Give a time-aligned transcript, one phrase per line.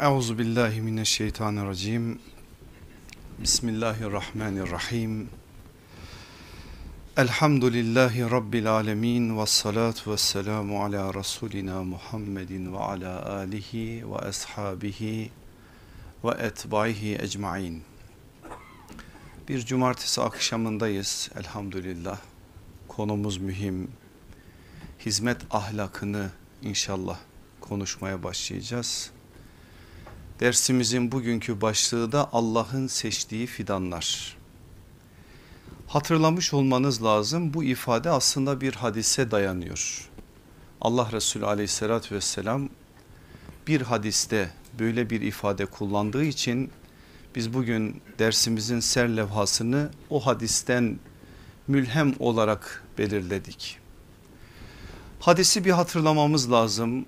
[0.00, 2.18] Euzu billahi mineşşeytanirracim.
[3.38, 5.28] Bismillahirrahmanirrahim.
[7.16, 15.30] Elhamdülillahi rabbil alamin ve salatu vesselamu ala rasulina Muhammedin ve ala alihi ve ashabihi
[16.24, 17.82] ve etbaihi ecmaîn.
[19.48, 22.18] Bir cumartesi akşamındayız elhamdülillah.
[22.88, 23.90] Konumuz mühim.
[25.06, 26.30] Hizmet ahlakını
[26.62, 27.18] inşallah
[27.60, 29.15] konuşmaya başlayacağız.
[30.40, 34.36] Dersimizin bugünkü başlığı da Allah'ın seçtiği fidanlar.
[35.86, 40.10] Hatırlamış olmanız lazım bu ifade aslında bir hadise dayanıyor.
[40.80, 42.68] Allah Resulü aleyhissalatü vesselam
[43.66, 46.70] bir hadiste böyle bir ifade kullandığı için
[47.34, 50.98] biz bugün dersimizin ser levhasını o hadisten
[51.68, 53.78] mülhem olarak belirledik.
[55.20, 57.06] Hadisi bir hatırlamamız lazım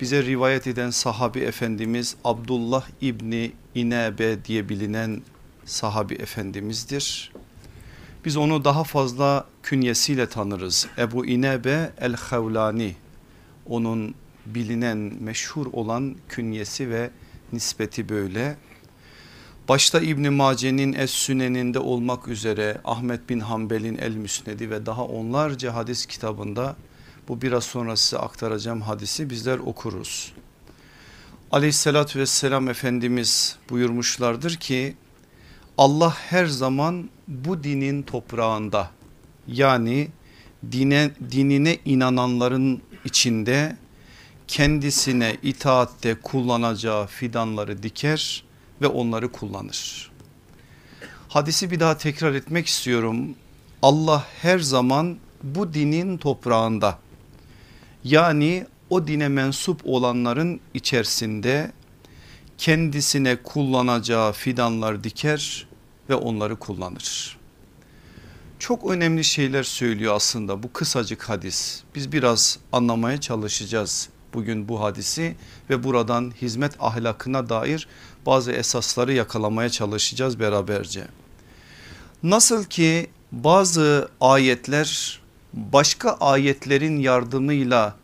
[0.00, 5.22] bize rivayet eden sahabi efendimiz Abdullah İbni İnebe diye bilinen
[5.64, 7.32] sahabi efendimizdir.
[8.24, 10.86] Biz onu daha fazla künyesiyle tanırız.
[10.98, 12.94] Ebu İnebe el-Havlani
[13.66, 14.14] onun
[14.46, 17.10] bilinen meşhur olan künyesi ve
[17.52, 18.56] nispeti böyle.
[19.68, 26.76] Başta İbn Mace'nin Es-Sünen'inde olmak üzere Ahmet bin Hanbel'in El-Müsnedi ve daha onlarca hadis kitabında
[27.28, 30.32] bu biraz sonra size aktaracağım hadisi bizler okuruz.
[31.52, 34.96] Aleyhissalatü vesselam Efendimiz buyurmuşlardır ki
[35.78, 38.90] Allah her zaman bu dinin toprağında
[39.48, 40.08] yani
[40.72, 43.76] dine, dinine inananların içinde
[44.48, 48.44] kendisine itaatte kullanacağı fidanları diker
[48.82, 50.10] ve onları kullanır.
[51.28, 53.34] Hadisi bir daha tekrar etmek istiyorum.
[53.82, 56.98] Allah her zaman bu dinin toprağında
[58.04, 61.72] yani o dine mensup olanların içerisinde
[62.58, 65.68] kendisine kullanacağı fidanlar diker
[66.10, 67.38] ve onları kullanır.
[68.58, 71.82] Çok önemli şeyler söylüyor aslında bu kısacık hadis.
[71.94, 75.36] Biz biraz anlamaya çalışacağız bugün bu hadisi
[75.70, 77.88] ve buradan hizmet ahlakına dair
[78.26, 81.06] bazı esasları yakalamaya çalışacağız beraberce.
[82.22, 85.20] Nasıl ki bazı ayetler
[85.54, 87.96] başka ayetlerin yardımıyla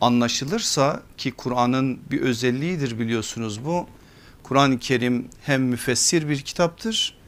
[0.00, 3.86] anlaşılırsa ki Kur'an'ın bir özelliğidir biliyorsunuz bu.
[4.42, 7.18] Kur'an-ı Kerim hem müfessir bir kitaptır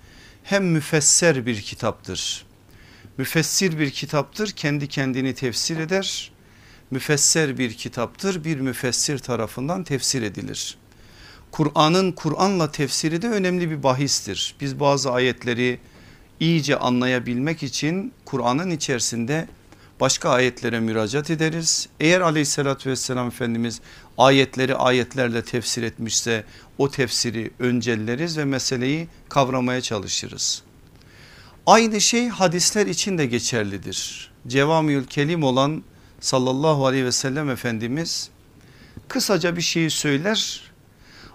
[0.43, 2.47] hem müfesser bir kitaptır.
[3.19, 6.33] Müfessir bir kitaptır kendi kendini tefsir eder.
[6.91, 10.79] Müfesser bir kitaptır bir müfessir tarafından tefsir edilir.
[11.51, 14.55] Kur'an'ın Kur'an'la tefsiri de önemli bir bahistir.
[14.61, 15.79] Biz bazı ayetleri
[16.41, 19.49] iyice anlayabilmek için Kur'an'ın içerisinde
[20.01, 21.89] başka ayetlere müracaat ederiz.
[22.01, 23.81] Eğer aleyhissalatü vesselam Efendimiz
[24.19, 26.45] ayetleri ayetlerle tefsir etmişse
[26.79, 30.63] o tefsiri öncelleriz ve meseleyi kavramaya çalışırız.
[31.67, 34.31] Aynı şey hadisler için de geçerlidir.
[34.47, 35.83] Cevamiül kelim olan
[36.21, 38.31] sallallahu aleyhi ve sellem Efendimiz
[39.09, 40.63] kısaca bir şeyi söyler.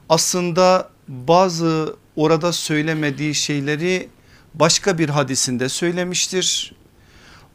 [0.10, 4.10] Aslında bazı orada söylemediği şeyleri
[4.54, 6.76] başka bir hadisinde söylemiştir.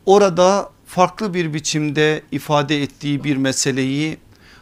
[0.07, 4.19] Orada farklı bir biçimde ifade ettiği bir meseleyi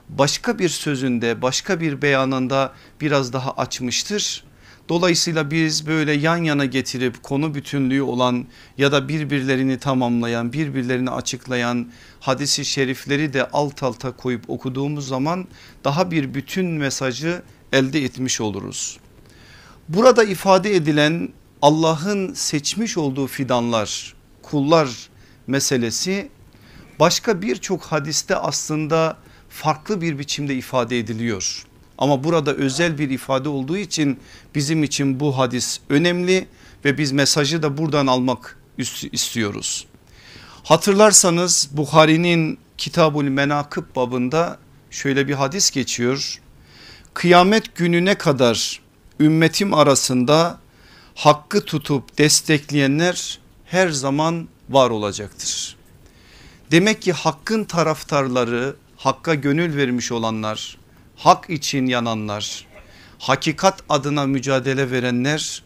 [0.09, 4.45] başka bir sözünde başka bir beyanında biraz daha açmıştır.
[4.89, 8.47] Dolayısıyla biz böyle yan yana getirip konu bütünlüğü olan
[8.79, 11.91] ya da birbirlerini tamamlayan birbirlerini açıklayan
[12.21, 15.49] hadisi şerifleri de alt alta koyup okuduğumuz zaman
[15.85, 18.99] daha bir bütün mesajı elde etmiş oluruz.
[19.89, 21.29] Burada ifade edilen
[21.63, 25.09] Allah'ın seçmiş olduğu fidanlar kullar
[25.49, 26.29] meselesi
[27.01, 29.17] başka birçok hadiste aslında
[29.49, 31.65] farklı bir biçimde ifade ediliyor.
[31.99, 34.21] Ama burada özel bir ifade olduğu için
[34.55, 36.49] bizim için bu hadis önemli
[36.85, 38.59] ve biz mesajı da buradan almak
[39.13, 39.87] istiyoruz.
[40.65, 44.59] Hatırlarsanız Bukhari'nin Kitabul Menakıb babında
[44.91, 46.41] şöyle bir hadis geçiyor.
[47.15, 48.81] Kıyamet gününe kadar
[49.21, 50.59] ümmetim arasında
[51.15, 55.77] hakkı tutup destekleyenler her zaman var olacaktır.
[56.71, 60.79] Demek ki hakkın taraftarları, hakka gönül vermiş olanlar,
[61.17, 62.67] hak için yananlar,
[63.19, 65.63] hakikat adına mücadele verenler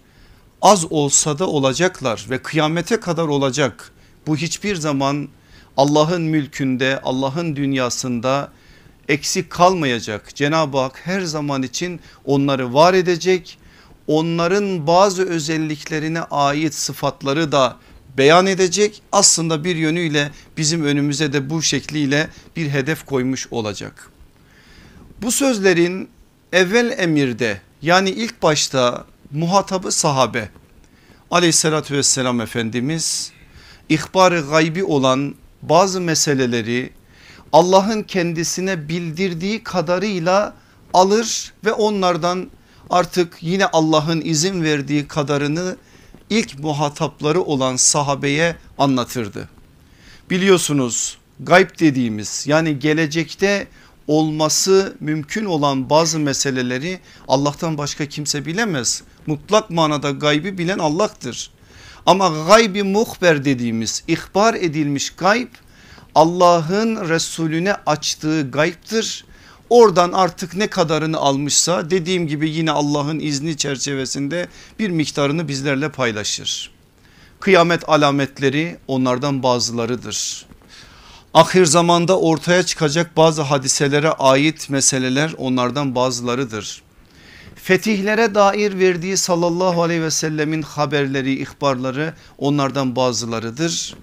[0.63, 3.93] az olsa da olacaklar ve kıyamete kadar olacak.
[4.27, 5.29] Bu hiçbir zaman
[5.77, 8.53] Allah'ın mülkünde, Allah'ın dünyasında
[9.09, 10.35] eksik kalmayacak.
[10.35, 13.59] Cenab-ı Hak her zaman için onları var edecek.
[14.07, 17.77] Onların bazı özelliklerine ait sıfatları da
[18.19, 19.03] beyan edecek.
[19.13, 24.11] Aslında bir yönüyle bizim önümüze de bu şekliyle bir hedef koymuş olacak.
[25.23, 26.09] Bu sözlerin
[26.53, 30.49] evvel emirde yani ilk başta muhatabı sahabe
[31.31, 33.33] aleyhissalatü vesselam Efendimiz
[33.89, 36.91] ihbar-ı gaybi olan bazı meseleleri
[37.53, 40.55] Allah'ın kendisine bildirdiği kadarıyla
[40.95, 42.51] alır ve onlardan
[42.91, 45.77] artık yine Allah'ın izin verdiği kadarını
[46.33, 49.49] ilk muhatapları olan sahabeye anlatırdı.
[50.31, 53.67] Biliyorsunuz gayb dediğimiz yani gelecekte
[54.07, 59.03] olması mümkün olan bazı meseleleri Allah'tan başka kimse bilemez.
[59.27, 61.51] Mutlak manada gaybi bilen Allah'tır.
[62.07, 65.49] Ama gaybi muhber dediğimiz ihbar edilmiş gayb
[66.15, 69.25] Allah'ın Resulüne açtığı gayiptir.
[69.73, 74.49] Oradan artık ne kadarını almışsa dediğim gibi yine Allah'ın izni çerçevesinde
[74.79, 76.71] bir miktarını bizlerle paylaşır.
[77.41, 80.47] Kıyamet alametleri onlardan bazılarıdır.
[81.35, 86.83] Ahir zamanda ortaya çıkacak bazı hadiselere ait meseleler onlardan bazılarıdır.
[87.55, 93.95] Fetihlere dair verdiği sallallahu aleyhi ve sellemin haberleri, ihbarları onlardan bazılarıdır.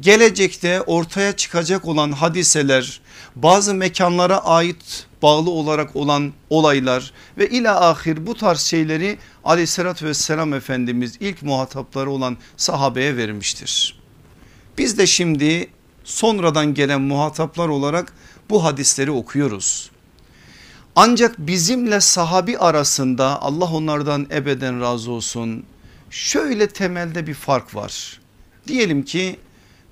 [0.00, 3.00] Gelecekte ortaya çıkacak olan hadiseler,
[3.36, 10.54] bazı mekanlara ait bağlı olarak olan olaylar ve ila ahir bu tarz şeyleri aleyhissalatü vesselam
[10.54, 14.00] Efendimiz ilk muhatapları olan sahabeye vermiştir.
[14.78, 15.68] Biz de şimdi
[16.04, 18.12] sonradan gelen muhataplar olarak
[18.50, 19.90] bu hadisleri okuyoruz.
[20.96, 25.64] Ancak bizimle sahabi arasında Allah onlardan ebeden razı olsun
[26.10, 28.20] şöyle temelde bir fark var.
[28.66, 29.36] Diyelim ki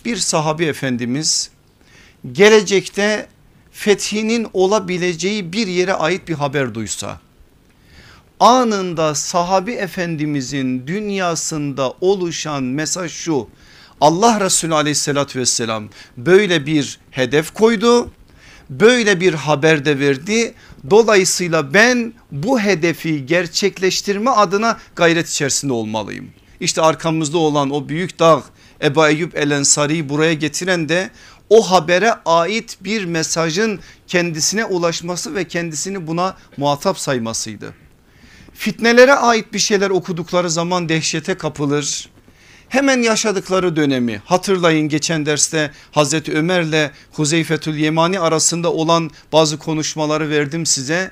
[0.05, 1.51] bir sahabi efendimiz
[2.33, 3.27] gelecekte
[3.73, 7.21] fethinin olabileceği bir yere ait bir haber duysa
[8.41, 13.49] anında sahabi efendimizin dünyasında oluşan mesaj şu
[14.01, 18.11] Allah Resulü aleyhissalatü vesselam böyle bir hedef koydu
[18.71, 20.55] böyle bir haber de verdi
[20.91, 26.31] dolayısıyla ben bu hedefi gerçekleştirme adına gayret içerisinde olmalıyım.
[26.61, 28.43] İşte arkamızda olan o büyük dağ
[28.85, 31.11] Ebu Eyyub El Ensari'yi buraya getiren de
[31.51, 37.75] o habere ait bir mesajın kendisine ulaşması ve kendisini buna muhatap saymasıydı.
[38.55, 42.09] Fitnelere ait bir şeyler okudukları zaman dehşete kapılır.
[42.69, 50.67] Hemen yaşadıkları dönemi hatırlayın geçen derste Hazreti Ömer'le Huzeyfetül Yemani arasında olan bazı konuşmaları verdim
[50.67, 51.11] size.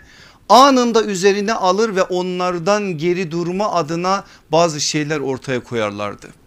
[0.49, 6.42] Anında üzerine alır ve onlardan geri durma adına bazı şeyler ortaya koyarlardı.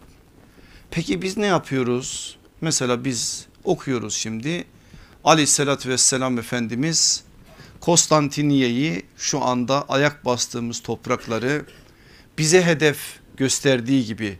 [0.91, 2.37] Peki biz ne yapıyoruz?
[2.61, 4.63] Mesela biz okuyoruz şimdi
[5.23, 7.23] aleyhissalatü vesselam Efendimiz
[7.79, 11.65] Konstantiniye'yi şu anda ayak bastığımız toprakları
[12.37, 12.97] bize hedef
[13.37, 14.37] gösterdiği gibi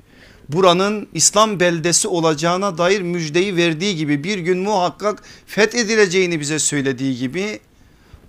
[0.50, 7.60] buranın İslam beldesi olacağına dair müjdeyi verdiği gibi bir gün muhakkak fethedileceğini bize söylediği gibi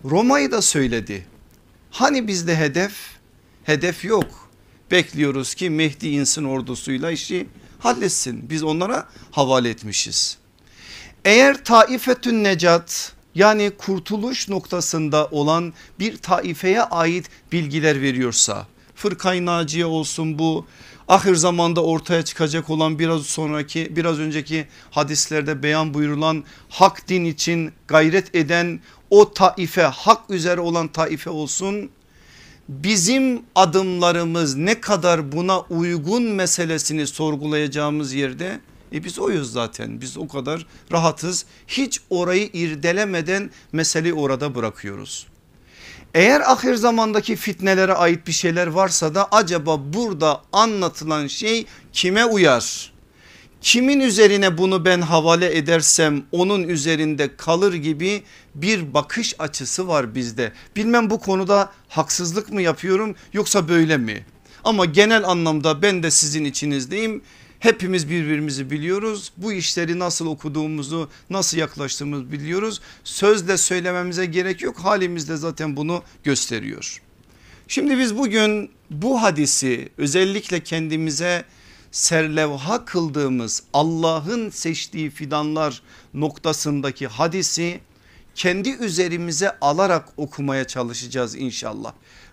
[0.04, 1.26] Roma'yı da söyledi.
[1.90, 2.92] Hani bizde hedef?
[3.64, 4.50] Hedef yok.
[4.90, 7.46] Bekliyoruz ki Mehdi insin ordusuyla işi
[7.78, 8.50] halletsin.
[8.50, 10.38] Biz onlara havale etmişiz.
[11.24, 20.38] Eğer taifetün necat yani kurtuluş noktasında olan bir taifeye ait bilgiler veriyorsa fırkay naciye olsun
[20.38, 20.66] bu
[21.08, 27.72] ahir zamanda ortaya çıkacak olan biraz sonraki biraz önceki hadislerde beyan buyurulan hak din için
[27.88, 28.80] gayret eden
[29.10, 31.90] o taife hak üzere olan taife olsun
[32.68, 38.60] bizim adımlarımız ne kadar buna uygun meselesini sorgulayacağımız yerde
[38.92, 45.26] e biz oyuz zaten biz o kadar rahatız hiç orayı irdelemeden meseleyi orada bırakıyoruz.
[46.14, 52.95] Eğer ahir zamandaki fitnelere ait bir şeyler varsa da acaba burada anlatılan şey kime uyar?
[53.60, 58.22] Kimin üzerine bunu ben havale edersem onun üzerinde kalır gibi
[58.54, 60.52] bir bakış açısı var bizde.
[60.76, 64.26] Bilmem bu konuda haksızlık mı yapıyorum yoksa böyle mi?
[64.64, 67.22] Ama genel anlamda ben de sizin içinizdeyim.
[67.58, 69.32] Hepimiz birbirimizi biliyoruz.
[69.36, 72.80] Bu işleri nasıl okuduğumuzu, nasıl yaklaştığımızı biliyoruz.
[73.04, 74.78] Sözle söylememize gerek yok.
[74.78, 77.02] Halimiz de zaten bunu gösteriyor.
[77.68, 81.44] Şimdi biz bugün bu hadisi özellikle kendimize
[81.96, 85.82] serlevha kıldığımız Allah'ın seçtiği fidanlar
[86.14, 87.80] noktasındaki hadisi
[88.34, 91.92] kendi üzerimize alarak okumaya çalışacağız inşallah.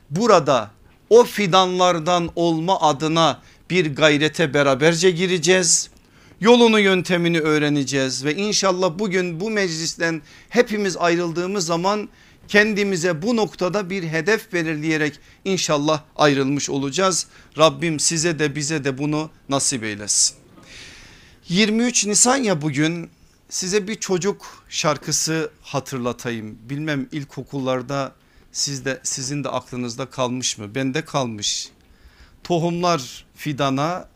[0.10, 0.72] Burada
[1.10, 5.90] o fidanlardan olma adına bir gayrete beraberce gireceğiz.
[6.42, 12.10] Yolunu yöntemini öğreneceğiz ve inşallah bugün bu meclisten hepimiz ayrıldığımız zaman
[12.48, 17.28] kendimize bu noktada bir hedef belirleyerek inşallah ayrılmış olacağız.
[17.58, 20.36] Rabbim size de bize de bunu nasip eylesin.
[21.50, 23.10] 23 Nisan ya bugün
[23.50, 26.58] size bir çocuk şarkısı hatırlatayım.
[26.70, 28.14] Bilmem ilkokullarda
[28.54, 30.76] Sizde, sizin de aklınızda kalmış mı?
[30.76, 31.70] Bende kalmış.
[32.44, 34.10] Tohumlar fidana,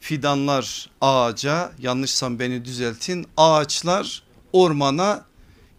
[0.00, 3.26] fidanlar ağaca yanlışsam beni düzeltin.
[3.36, 4.22] Ağaçlar
[4.52, 5.24] ormana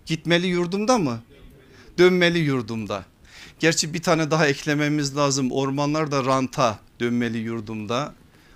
[0.05, 1.19] gitmeli yurdumda mı?
[1.99, 3.05] Dönmeli yurdumda.
[3.59, 5.51] Gerçi bir tane daha eklememiz lazım.
[5.51, 8.13] Ormanlar da ranta dönmeli yurdumda.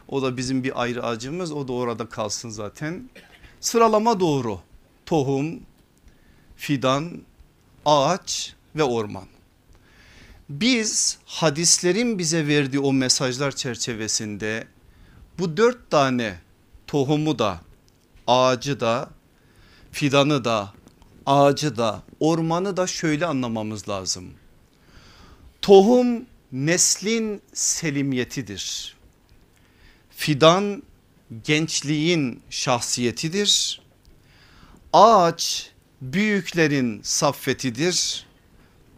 [0.07, 3.09] O da bizim bir ayrı acımız o da orada kalsın zaten.
[3.61, 4.59] Sıralama doğru.
[5.05, 5.59] Tohum,
[6.55, 7.21] fidan,
[7.85, 9.27] ağaç ve orman.
[10.49, 14.67] Biz hadislerin bize verdiği o mesajlar çerçevesinde
[15.39, 16.39] bu dört tane
[16.87, 17.61] tohumu da
[18.27, 19.09] ağacı da
[19.91, 20.73] fidanı da
[21.25, 24.33] ağacı da ormanı da şöyle anlamamız lazım.
[25.61, 28.95] Tohum neslin selimiyetidir.
[30.09, 30.83] Fidan
[31.43, 33.81] gençliğin şahsiyetidir.
[34.93, 38.25] Ağaç büyüklerin saffetidir.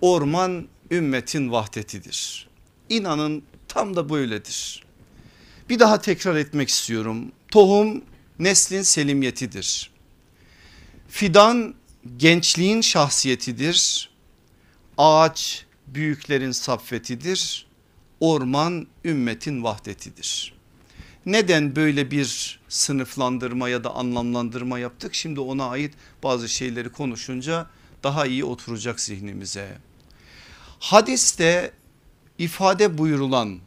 [0.01, 2.48] Orman ümmetin vahdetidir.
[2.89, 4.84] İnanın tam da böyledir.
[5.70, 7.32] Bir daha tekrar etmek istiyorum.
[7.51, 8.03] Tohum
[8.39, 9.91] neslin selimiyetidir.
[11.08, 11.75] Fidan
[12.17, 14.09] gençliğin şahsiyetidir.
[14.97, 17.67] Ağaç büyüklerin saffetidir.
[18.19, 20.55] Orman ümmetin vahdetidir.
[21.25, 25.15] Neden böyle bir sınıflandırma ya da anlamlandırma yaptık?
[25.15, 25.93] Şimdi ona ait
[26.24, 27.67] bazı şeyleri konuşunca
[28.03, 29.77] daha iyi oturacak zihnimize.
[30.79, 31.71] Hadiste
[32.38, 33.59] ifade buyurulan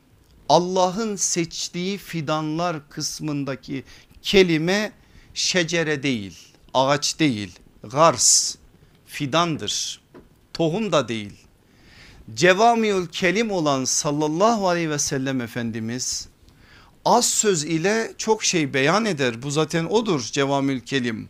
[0.49, 3.85] Allah'ın seçtiği fidanlar kısmındaki
[4.23, 4.93] kelime
[5.35, 6.39] şecere değil,
[6.75, 8.55] ağaç değil, gars,
[9.07, 10.01] fidandır,
[10.53, 11.33] tohum da değil.
[12.35, 16.29] Cevamiül kelim olan sallallahu aleyhi ve sellem Efendimiz
[17.05, 19.43] az söz ile çok şey beyan eder.
[19.43, 21.29] Bu zaten odur cevamül kelim.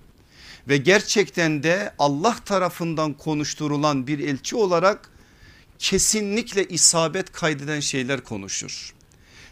[0.68, 5.10] Ve gerçekten de Allah tarafından konuşturulan bir elçi olarak
[5.78, 8.94] kesinlikle isabet kaydeden şeyler konuşur.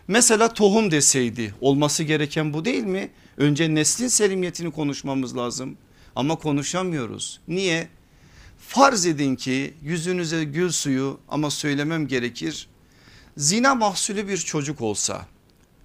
[0.08, 3.10] Mesela tohum deseydi olması gereken bu değil mi?
[3.36, 5.76] Önce neslin selimiyetini konuşmamız lazım
[6.16, 7.40] ama konuşamıyoruz.
[7.48, 7.88] Niye?
[8.58, 12.68] Farz edin ki yüzünüze gül suyu ama söylemem gerekir.
[13.36, 15.26] Zina mahsulü bir çocuk olsa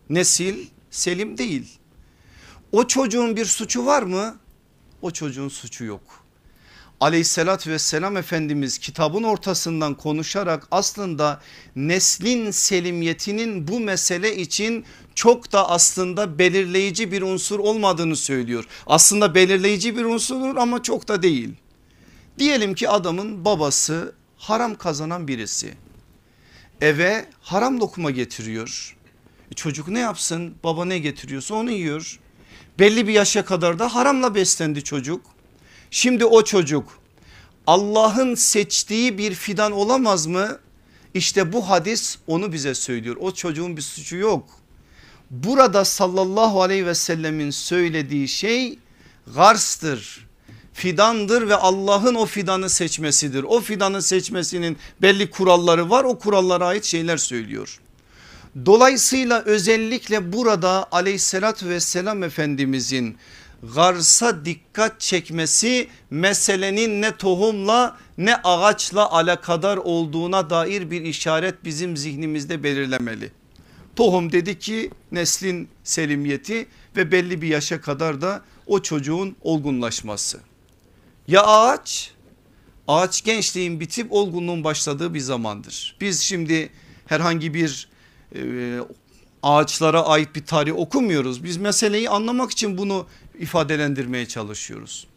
[0.09, 1.77] nesil selim değil.
[2.71, 4.37] O çocuğun bir suçu var mı?
[5.01, 6.01] O çocuğun suçu yok.
[6.99, 11.41] Aleyhissalatü vesselam Efendimiz kitabın ortasından konuşarak aslında
[11.75, 18.65] neslin selimiyetinin bu mesele için çok da aslında belirleyici bir unsur olmadığını söylüyor.
[18.87, 21.49] Aslında belirleyici bir unsurdur ama çok da değil.
[22.39, 25.73] Diyelim ki adamın babası haram kazanan birisi.
[26.81, 28.97] Eve haram lokma getiriyor.
[29.51, 30.55] E çocuk ne yapsın?
[30.63, 32.19] Baba ne getiriyorsa onu yiyor.
[32.79, 35.21] Belli bir yaşa kadar da haramla beslendi çocuk.
[35.91, 36.99] Şimdi o çocuk
[37.67, 40.59] Allah'ın seçtiği bir fidan olamaz mı?
[41.13, 43.17] İşte bu hadis onu bize söylüyor.
[43.19, 44.60] O çocuğun bir suçu yok.
[45.31, 48.79] Burada sallallahu aleyhi ve sellemin söylediği şey
[49.35, 50.27] garstır,
[50.73, 53.43] fidandır ve Allah'ın o fidanı seçmesidir.
[53.43, 57.79] O fidanı seçmesinin belli kuralları var o kurallara ait şeyler söylüyor.
[58.65, 63.17] Dolayısıyla özellikle burada aleyhissalatü vesselam efendimizin
[63.75, 72.63] garsa dikkat çekmesi meselenin ne tohumla ne ağaçla alakadar olduğuna dair bir işaret bizim zihnimizde
[72.63, 73.40] belirlemeli.
[73.95, 80.39] Tohum dedi ki neslin selimiyeti ve belli bir yaşa kadar da o çocuğun olgunlaşması.
[81.27, 82.11] Ya ağaç?
[82.87, 85.97] Ağaç gençliğin bitip olgunluğun başladığı bir zamandır.
[86.01, 86.69] Biz şimdi
[87.05, 87.89] herhangi bir
[88.35, 88.79] e,
[89.43, 91.43] ağaçlara ait bir tarih okumuyoruz.
[91.43, 93.07] Biz meseleyi anlamak için bunu
[93.39, 95.07] ifadelendirmeye çalışıyoruz.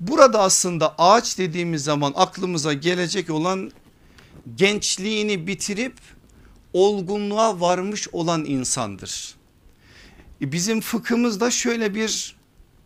[0.00, 3.70] Burada aslında ağaç dediğimiz zaman aklımıza gelecek olan
[4.56, 5.94] gençliğini bitirip
[6.72, 9.34] olgunluğa varmış olan insandır.
[10.40, 12.36] E, bizim fıkhımızda şöyle bir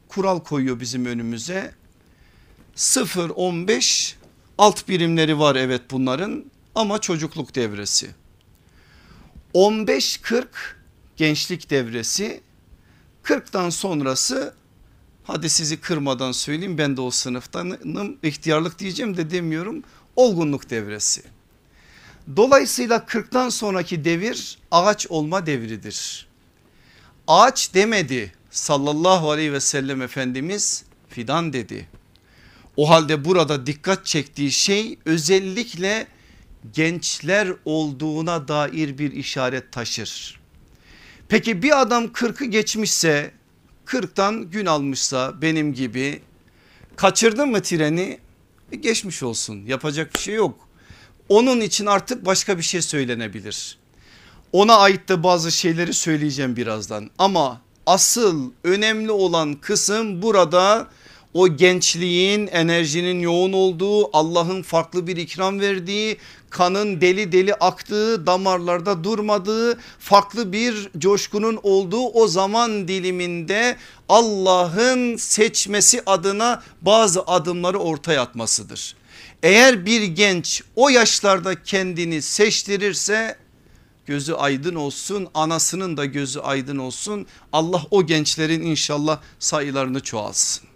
[0.09, 1.75] kural koyuyor bizim önümüze.
[2.77, 4.15] 0-15
[4.59, 8.11] alt birimleri var evet bunların ama çocukluk devresi.
[9.55, 10.47] 15-40
[11.17, 12.41] gençlik devresi
[13.25, 14.55] 40'tan sonrası
[15.25, 19.83] hadi sizi kırmadan söyleyeyim ben de o sınıftanım ihtiyarlık diyeceğim de demiyorum
[20.17, 21.23] olgunluk devresi.
[22.37, 26.27] Dolayısıyla 40'tan sonraki devir ağaç olma devridir.
[27.27, 31.89] Ağaç demedi sallallahu aleyhi ve sellem Efendimiz fidan dedi.
[32.77, 36.07] O halde burada dikkat çektiği şey özellikle
[36.73, 40.41] gençler olduğuna dair bir işaret taşır.
[41.29, 43.31] Peki bir adam 40'ı geçmişse
[43.87, 46.23] 40'tan gün almışsa benim gibi
[46.97, 48.19] kaçırdın mı treni
[48.73, 50.69] e geçmiş olsun yapacak bir şey yok.
[51.29, 53.79] Onun için artık başka bir şey söylenebilir.
[54.53, 60.89] Ona ait de bazı şeyleri söyleyeceğim birazdan ama asıl önemli olan kısım burada
[61.35, 66.17] o gençliğin enerjinin yoğun olduğu Allah'ın farklı bir ikram verdiği
[66.51, 73.77] kanın deli deli aktığı damarlarda durmadığı farklı bir coşkunun olduğu o zaman diliminde
[74.09, 79.02] Allah'ın seçmesi adına bazı adımları ortaya atmasıdır.
[79.43, 83.39] Eğer bir genç o yaşlarda kendini seçtirirse
[84.07, 90.69] gözü aydın olsun anasının da gözü aydın olsun Allah o gençlerin inşallah sayılarını çoğalsın.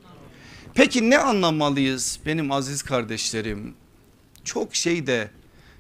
[0.75, 3.75] Peki ne anlamalıyız benim aziz kardeşlerim?
[4.45, 5.31] Çok şey de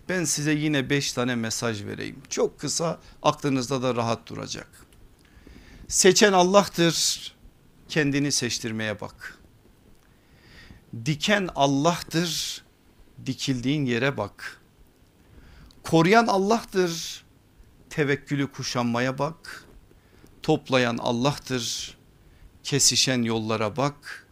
[0.09, 2.17] ben size yine beş tane mesaj vereyim.
[2.31, 4.69] Çok kısa aklınızda da rahat duracak.
[5.89, 7.35] Seçen Allah'tır
[7.89, 9.39] kendini seçtirmeye bak.
[11.05, 12.63] Diken Allah'tır
[13.27, 14.61] dikildiğin yere bak.
[15.83, 17.25] Koruyan Allah'tır
[17.91, 19.65] tevekkülü kuşanmaya bak.
[20.43, 21.97] Toplayan Allah'tır
[22.63, 24.27] kesişen yollara bak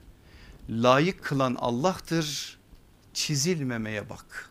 [0.71, 2.59] layık kılan Allah'tır
[3.15, 4.51] çizilmemeye bak.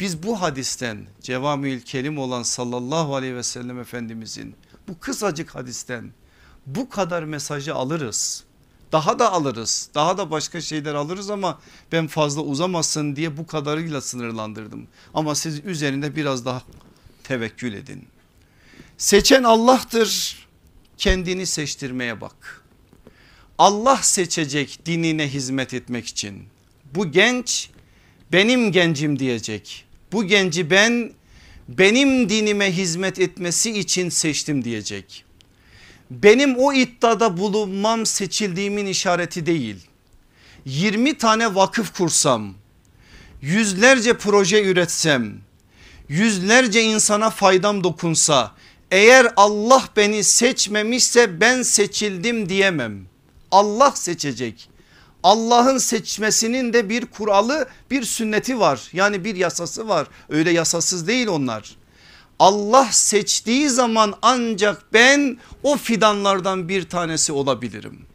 [0.00, 4.56] Biz bu hadisten cevamül kelim olan sallallahu aleyhi ve sellem efendimizin
[4.88, 6.12] bu kısacık hadisten
[6.66, 8.44] bu kadar mesajı alırız.
[8.92, 11.60] Daha da alırız daha da başka şeyler alırız ama
[11.92, 14.86] ben fazla uzamasın diye bu kadarıyla sınırlandırdım.
[15.14, 16.62] Ama siz üzerinde biraz daha
[17.24, 18.06] tevekkül edin.
[18.98, 20.36] Seçen Allah'tır
[20.98, 22.64] kendini seçtirmeye bak.
[23.58, 26.44] Allah seçecek dinine hizmet etmek için.
[26.94, 27.70] Bu genç
[28.32, 29.84] benim gencim diyecek.
[30.12, 31.12] Bu genci ben
[31.68, 35.23] benim dinime hizmet etmesi için seçtim diyecek.
[36.10, 39.76] Benim o iddiada bulunmam seçildiğimin işareti değil.
[40.64, 42.54] 20 tane vakıf kursam,
[43.42, 45.34] yüzlerce proje üretsem,
[46.08, 48.52] yüzlerce insana faydam dokunsa,
[48.90, 53.06] eğer Allah beni seçmemişse ben seçildim diyemem.
[53.50, 54.68] Allah seçecek.
[55.22, 58.88] Allah'ın seçmesinin de bir kuralı bir sünneti var.
[58.92, 60.08] Yani bir yasası var.
[60.28, 61.76] Öyle yasasız değil onlar.
[62.44, 68.06] Allah seçtiği zaman ancak ben o fidanlardan bir tanesi olabilirim.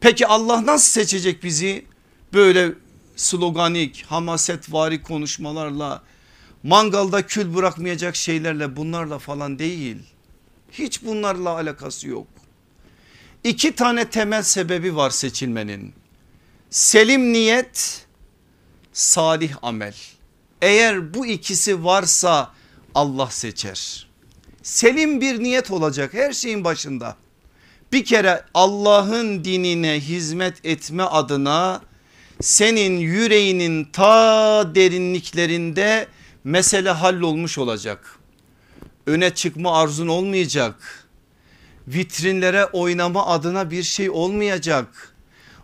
[0.00, 1.86] Peki Allah nasıl seçecek bizi?
[2.32, 2.72] Böyle
[3.16, 6.02] sloganik, hamasetvari konuşmalarla,
[6.62, 9.96] mangalda kül bırakmayacak şeylerle bunlarla falan değil.
[10.72, 12.26] Hiç bunlarla alakası yok.
[13.44, 15.94] İki tane temel sebebi var seçilmenin.
[16.70, 18.06] Selim niyet,
[18.92, 19.94] salih amel.
[20.62, 22.57] Eğer bu ikisi varsa
[22.98, 24.08] Allah seçer.
[24.62, 27.16] Selim bir niyet olacak her şeyin başında.
[27.92, 31.80] Bir kere Allah'ın dinine hizmet etme adına
[32.40, 36.08] senin yüreğinin ta derinliklerinde
[36.44, 38.18] mesele hallolmuş olacak.
[39.06, 41.08] Öne çıkma arzun olmayacak
[41.88, 45.14] vitrinlere oynama adına bir şey olmayacak.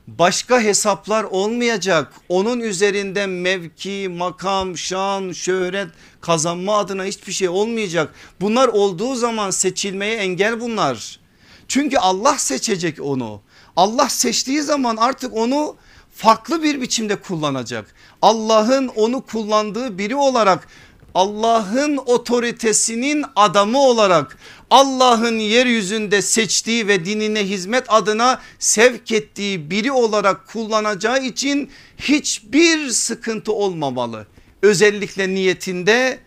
[0.07, 2.13] Başka hesaplar olmayacak.
[2.29, 5.89] Onun üzerinden mevki, makam, şan, şöhret
[6.21, 8.15] kazanma adına hiçbir şey olmayacak.
[8.41, 11.21] Bunlar olduğu zaman seçilmeye engel bunlar.
[11.69, 13.41] Çünkü Allah seçecek onu.
[13.77, 15.77] Allah seçtiği zaman artık onu
[16.15, 17.95] farklı bir biçimde kullanacak.
[18.23, 20.69] Allah'ın onu kullandığı biri olarak
[21.15, 24.39] Allah'ın otoritesinin adamı olarak
[24.71, 33.53] Allah'ın yeryüzünde seçtiği ve dinine hizmet adına sevk ettiği biri olarak kullanacağı için hiçbir sıkıntı
[33.53, 34.27] olmamalı.
[34.63, 36.19] Özellikle niyetinde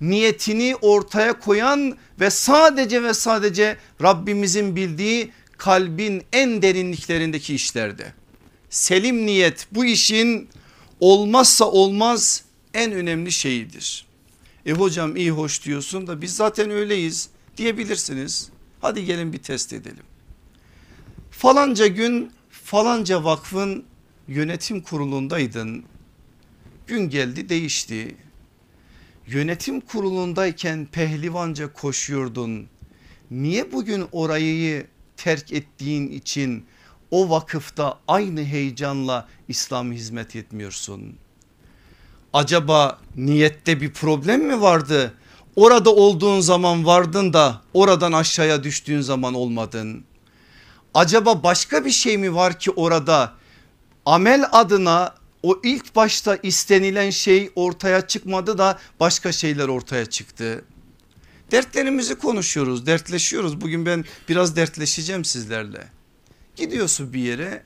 [0.00, 8.12] niyetini ortaya koyan ve sadece ve sadece Rabbimizin bildiği kalbin en derinliklerindeki işlerde.
[8.70, 10.48] Selim niyet bu işin
[11.00, 14.11] olmazsa olmaz en önemli şeyidir.
[14.66, 18.50] E hocam iyi hoş diyorsun da biz zaten öyleyiz diyebilirsiniz.
[18.80, 20.04] Hadi gelin bir test edelim.
[21.30, 23.84] Falanca gün falanca vakfın
[24.28, 25.84] yönetim kurulundaydın.
[26.86, 28.16] Gün geldi değişti.
[29.26, 32.66] Yönetim kurulundayken pehlivanca koşuyordun.
[33.30, 36.66] Niye bugün orayı terk ettiğin için
[37.10, 41.16] o vakıfta aynı heyecanla İslam hizmet etmiyorsun?
[42.32, 45.14] Acaba niyette bir problem mi vardı?
[45.56, 50.04] Orada olduğun zaman vardın da oradan aşağıya düştüğün zaman olmadın.
[50.94, 53.32] Acaba başka bir şey mi var ki orada
[54.06, 60.64] amel adına o ilk başta istenilen şey ortaya çıkmadı da başka şeyler ortaya çıktı.
[61.50, 65.88] Dertlerimizi konuşuyoruz dertleşiyoruz bugün ben biraz dertleşeceğim sizlerle.
[66.56, 67.62] Gidiyorsun bir yere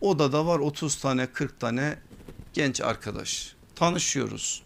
[0.00, 1.96] odada var 30 tane 40 tane
[2.52, 4.62] genç arkadaş tanışıyoruz.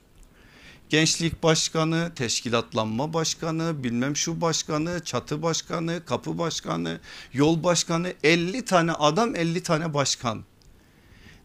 [0.89, 7.01] gençlik başkanı, teşkilatlanma başkanı, bilmem şu başkanı, çatı başkanı, kapı başkanı,
[7.33, 10.45] yol başkanı 50 tane adam 50 tane başkan.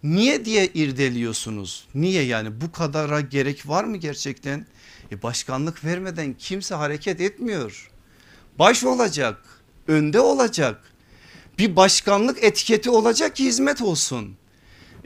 [0.03, 1.87] Niye diye irdeliyorsunuz?
[1.95, 4.67] Niye yani bu kadara gerek var mı gerçekten?
[5.11, 7.91] E başkanlık vermeden kimse hareket etmiyor.
[8.59, 9.37] Baş olacak,
[9.87, 10.93] önde olacak.
[11.57, 14.37] Bir başkanlık etiketi olacak ki hizmet olsun.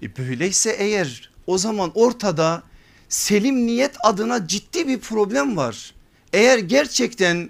[0.02, 2.64] E böyleyse eğer o zaman ortada
[3.10, 5.94] selim niyet adına ciddi bir problem var.
[6.34, 7.50] Eğer gerçekten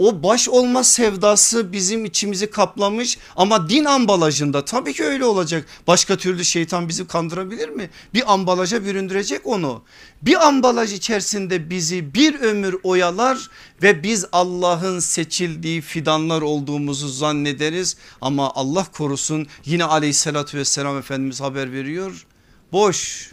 [0.00, 5.66] o baş olma sevdası bizim içimizi kaplamış ama din ambalajında tabii ki öyle olacak.
[5.86, 7.90] Başka türlü şeytan bizi kandırabilir mi?
[8.14, 9.82] Bir ambalaja büründürecek onu.
[10.22, 13.50] Bir ambalaj içerisinde bizi bir ömür oyalar
[13.82, 17.96] ve biz Allah'ın seçildiği fidanlar olduğumuzu zannederiz.
[18.20, 22.26] Ama Allah korusun yine aleyhissalatü vesselam Efendimiz haber veriyor.
[22.72, 23.30] Boş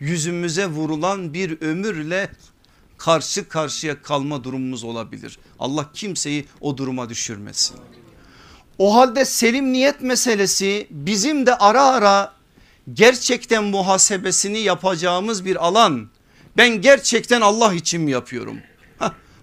[0.00, 2.30] yüzümüze vurulan bir ömürle
[2.98, 5.38] karşı karşıya kalma durumumuz olabilir.
[5.58, 7.76] Allah kimseyi o duruma düşürmesin.
[8.78, 12.32] O halde selim niyet meselesi bizim de ara ara
[12.92, 16.08] gerçekten muhasebesini yapacağımız bir alan.
[16.56, 18.56] Ben gerçekten Allah için mi yapıyorum?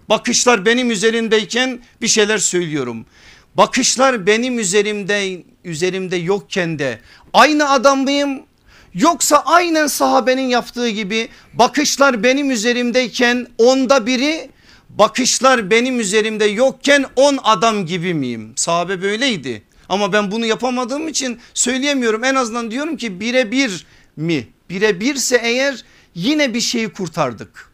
[0.10, 3.06] Bakışlar benim üzerimdeyken bir şeyler söylüyorum.
[3.56, 7.02] Bakışlar benim üzerimde üzerimde yokken de
[7.34, 8.49] aynı adam mıyım?
[8.94, 14.50] Yoksa aynen sahabenin yaptığı gibi bakışlar benim üzerimdeyken onda biri
[14.90, 18.54] bakışlar benim üzerimde yokken on adam gibi miyim?
[18.56, 24.48] Sahabe böyleydi ama ben bunu yapamadığım için söyleyemiyorum en azından diyorum ki birebir mi?
[24.70, 27.72] Birebirse eğer yine bir şeyi kurtardık.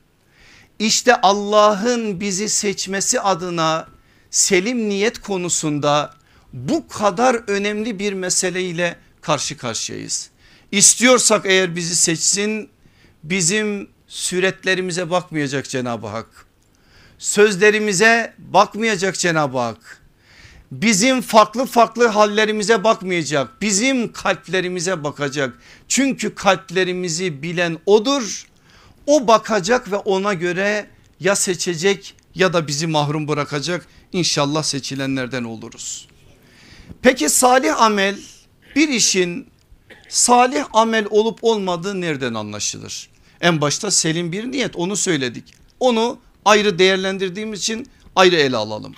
[0.80, 3.88] İşte Allah'ın bizi seçmesi adına
[4.32, 6.14] selim niyet konusunda
[6.54, 10.30] bu kadar önemli bir meseleyle karşı karşıyayız.
[10.76, 12.70] İstiyorsak eğer bizi seçsin
[13.24, 16.46] bizim süretlerimize bakmayacak Cenab-ı Hak.
[17.20, 20.02] Sözlerimize bakmayacak Cenab-ı Hak.
[20.72, 23.62] Bizim farklı farklı hallerimize bakmayacak.
[23.62, 25.54] Bizim kalplerimize bakacak.
[25.88, 28.48] Çünkü kalplerimizi bilen odur.
[29.08, 30.88] O bakacak ve ona göre
[31.20, 33.88] ya seçecek ya da bizi mahrum bırakacak.
[34.12, 36.08] İnşallah seçilenlerden oluruz.
[37.02, 38.20] Peki salih amel
[38.76, 39.55] bir işin
[40.10, 43.10] salih amel olup olmadığı nereden anlaşılır?
[43.42, 45.54] En başta selim bir niyet onu söyledik.
[45.80, 48.96] Onu ayrı değerlendirdiğimiz için ayrı ele alalım.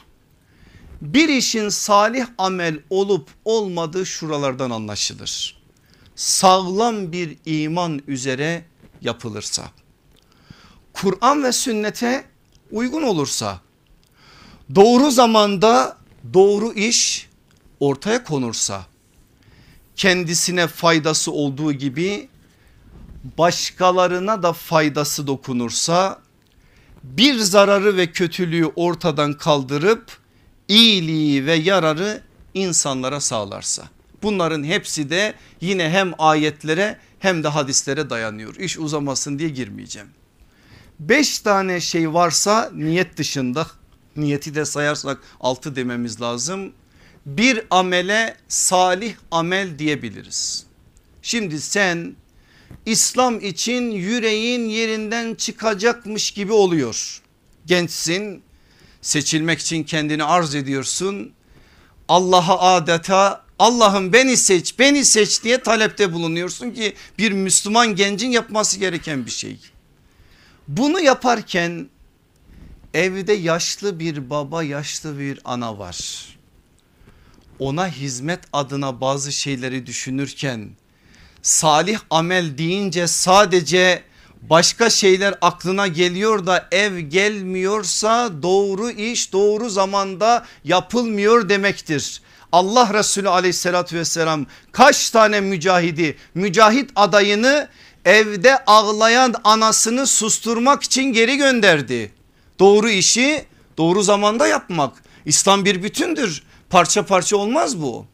[1.02, 5.58] Bir işin salih amel olup olmadığı şuralardan anlaşılır.
[6.16, 8.66] Sağlam bir iman üzere
[9.02, 9.64] yapılırsa,
[10.94, 12.26] Kur'an ve sünnete
[12.72, 13.62] uygun olursa,
[14.76, 15.98] doğru zamanda
[16.34, 17.30] doğru iş
[17.80, 18.86] ortaya konursa,
[19.98, 22.30] kendisine faydası olduğu gibi
[23.38, 26.20] başkalarına da faydası dokunursa
[27.04, 30.18] bir zararı ve kötülüğü ortadan kaldırıp
[30.68, 32.22] iyiliği ve yararı
[32.54, 33.84] insanlara sağlarsa.
[34.24, 38.56] Bunların hepsi de yine hem ayetlere hem de hadislere dayanıyor.
[38.56, 40.08] İş uzamasın diye girmeyeceğim.
[41.00, 43.68] Beş tane şey varsa niyet dışında
[44.16, 46.72] niyeti de sayarsak altı dememiz lazım
[47.28, 50.66] bir amele salih amel diyebiliriz.
[51.22, 52.16] Şimdi sen
[52.86, 57.22] İslam için yüreğin yerinden çıkacakmış gibi oluyor.
[57.66, 58.44] Gençsin
[59.02, 61.34] seçilmek için kendini arz ediyorsun.
[62.08, 68.80] Allah'a adeta Allah'ım beni seç beni seç diye talepte bulunuyorsun ki bir Müslüman gencin yapması
[68.80, 69.60] gereken bir şey.
[70.68, 71.90] Bunu yaparken
[72.94, 76.37] evde yaşlı bir baba yaşlı bir ana var
[77.60, 80.70] ona hizmet adına bazı şeyleri düşünürken
[81.42, 84.04] salih amel deyince sadece
[84.42, 92.22] başka şeyler aklına geliyor da ev gelmiyorsa doğru iş doğru zamanda yapılmıyor demektir.
[92.52, 97.68] Allah Resulü aleyhissalatü vesselam kaç tane mücahidi mücahit adayını
[98.06, 102.12] evde ağlayan anasını susturmak için geri gönderdi.
[102.60, 103.46] Doğru işi
[103.78, 108.06] doğru zamanda yapmak İslam bir bütündür Parça parça olmaz bu.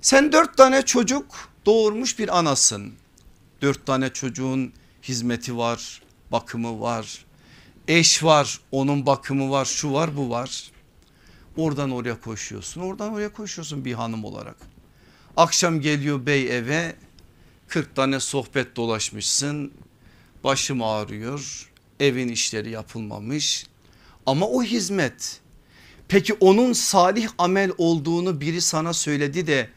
[0.00, 2.94] Sen dört tane çocuk doğurmuş bir anasın.
[3.62, 4.72] Dört tane çocuğun
[5.02, 7.24] hizmeti var, bakımı var.
[7.88, 10.70] Eş var, onun bakımı var, şu var, bu var.
[11.56, 14.56] Oradan oraya koşuyorsun, oradan oraya koşuyorsun bir hanım olarak.
[15.36, 16.96] Akşam geliyor bey eve
[17.68, 19.72] 40 tane sohbet dolaşmışsın.
[20.44, 21.70] Başım ağrıyor.
[22.00, 23.66] Evin işleri yapılmamış.
[24.26, 25.40] Ama o hizmet
[26.08, 29.68] Peki onun salih amel olduğunu biri sana söyledi de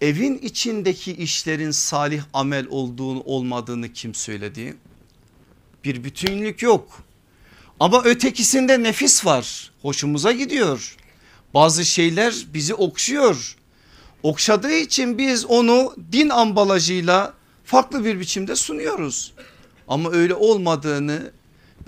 [0.00, 4.76] evin içindeki işlerin salih amel olduğunu olmadığını kim söyledi?
[5.84, 7.02] Bir bütünlük yok.
[7.80, 9.70] Ama ötekisinde nefis var.
[9.82, 10.96] Hoşumuza gidiyor.
[11.54, 13.56] Bazı şeyler bizi okşuyor.
[14.22, 19.34] Okşadığı için biz onu din ambalajıyla farklı bir biçimde sunuyoruz.
[19.88, 21.30] Ama öyle olmadığını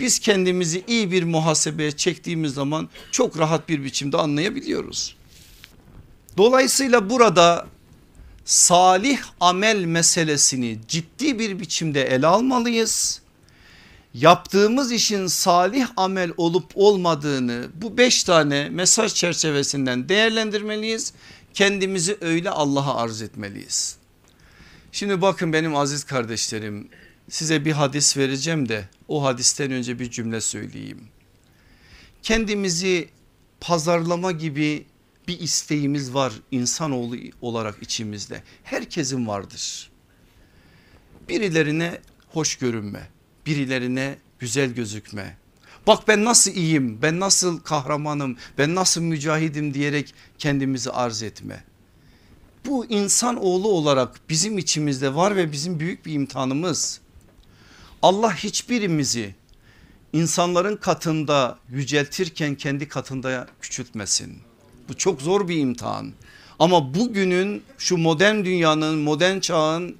[0.01, 5.15] biz kendimizi iyi bir muhasebeye çektiğimiz zaman çok rahat bir biçimde anlayabiliyoruz.
[6.37, 7.67] Dolayısıyla burada
[8.45, 13.21] salih amel meselesini ciddi bir biçimde ele almalıyız.
[14.13, 21.13] Yaptığımız işin salih amel olup olmadığını bu beş tane mesaj çerçevesinden değerlendirmeliyiz.
[21.53, 23.95] Kendimizi öyle Allah'a arz etmeliyiz.
[24.91, 26.89] Şimdi bakın benim aziz kardeşlerim
[27.31, 31.07] size bir hadis vereceğim de o hadisten önce bir cümle söyleyeyim.
[32.23, 33.09] Kendimizi
[33.59, 34.85] pazarlama gibi
[35.27, 38.43] bir isteğimiz var insanoğlu olarak içimizde.
[38.63, 39.91] Herkesin vardır.
[41.29, 43.07] Birilerine hoş görünme,
[43.45, 45.37] birilerine güzel gözükme.
[45.87, 51.63] Bak ben nasıl iyiyim, ben nasıl kahramanım, ben nasıl mücahidim diyerek kendimizi arz etme.
[52.65, 57.01] Bu insanoğlu olarak bizim içimizde var ve bizim büyük bir imtihanımız.
[58.01, 59.35] Allah hiçbirimizi
[60.13, 64.39] insanların katında yüceltirken kendi katında küçültmesin.
[64.89, 66.13] Bu çok zor bir imtihan.
[66.59, 69.95] Ama bugünün şu modern dünyanın modern çağın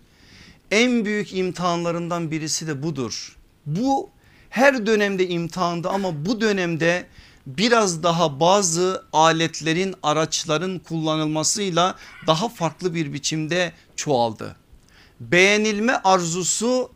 [0.71, 3.37] en büyük imtihanlarından birisi de budur.
[3.65, 4.09] Bu
[4.49, 7.05] her dönemde imtihandı ama bu dönemde
[7.45, 11.95] biraz daha bazı aletlerin araçların kullanılmasıyla
[12.27, 14.55] daha farklı bir biçimde çoğaldı.
[15.19, 16.91] Beğenilme arzusu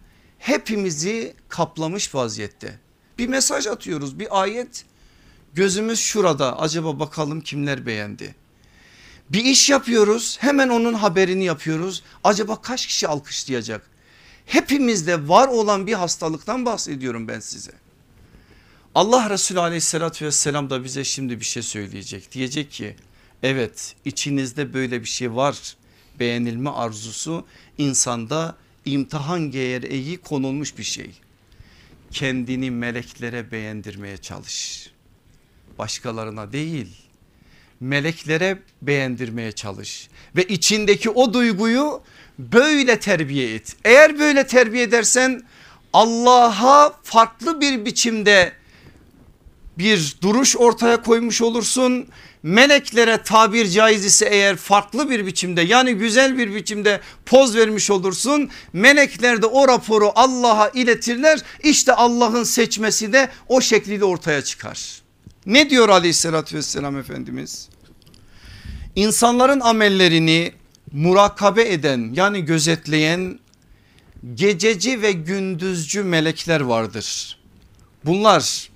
[0.46, 2.80] hepimizi kaplamış vaziyette.
[3.18, 4.86] Bir mesaj atıyoruz bir ayet
[5.54, 8.36] gözümüz şurada acaba bakalım kimler beğendi.
[9.30, 13.90] Bir iş yapıyoruz hemen onun haberini yapıyoruz acaba kaç kişi alkışlayacak.
[14.46, 17.72] Hepimizde var olan bir hastalıktan bahsediyorum ben size.
[18.96, 22.32] Allah Resulü aleyhissalatü vesselam da bize şimdi bir şey söyleyecek.
[22.32, 22.96] Diyecek ki
[23.44, 25.76] evet içinizde böyle bir şey var.
[26.20, 27.46] Beğenilme arzusu
[27.78, 31.12] insanda imtihan gereği konulmuş bir şey.
[32.12, 34.90] Kendini meleklere beğendirmeye çalış.
[35.78, 37.06] Başkalarına değil
[37.80, 40.10] meleklere beğendirmeye çalış.
[40.36, 42.02] Ve içindeki o duyguyu
[42.40, 43.76] böyle terbiye et.
[43.86, 45.42] Eğer böyle terbiye edersen
[45.94, 48.52] Allah'a farklı bir biçimde
[49.78, 52.08] bir duruş ortaya koymuş olursun.
[52.44, 58.50] Meleklere tabir caiz ise eğer farklı bir biçimde yani güzel bir biçimde poz vermiş olursun.
[58.74, 61.40] Melekler de o raporu Allah'a iletirler.
[61.64, 65.02] İşte Allah'ın seçmesi de o şekliyle ortaya çıkar.
[65.46, 67.70] Ne diyor aleyhissalatü vesselam Efendimiz?
[68.96, 70.54] İnsanların amellerini
[70.92, 73.40] murakabe eden yani gözetleyen
[74.34, 77.40] gececi ve gündüzcü melekler vardır.
[78.06, 78.70] Bunlar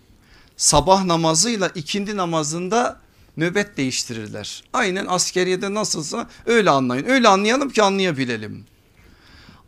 [0.59, 2.99] sabah namazıyla ikindi namazında
[3.37, 4.63] nöbet değiştirirler.
[4.73, 7.05] Aynen askeriyede nasılsa öyle anlayın.
[7.05, 8.65] Öyle anlayalım ki anlayabilelim.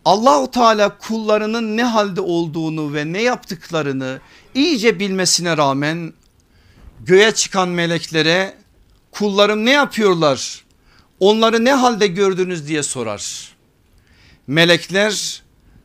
[0.06, 4.19] Allahu Teala kullarının ne halde olduğunu ve ne yaptıklarını
[4.56, 6.13] iyice bilmesine rağmen
[6.99, 8.58] göğe çıkan meleklere
[9.12, 10.65] kullarım ne yapıyorlar?
[11.19, 13.51] Onları ne halde gördünüz diye sorar.
[14.47, 15.43] Melekler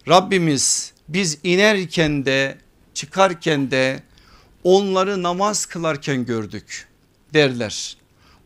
[0.09, 2.59] Rabbimiz biz inerken de
[2.95, 4.03] çıkarken de
[4.67, 6.89] onları namaz kılarken gördük
[7.35, 7.97] derler.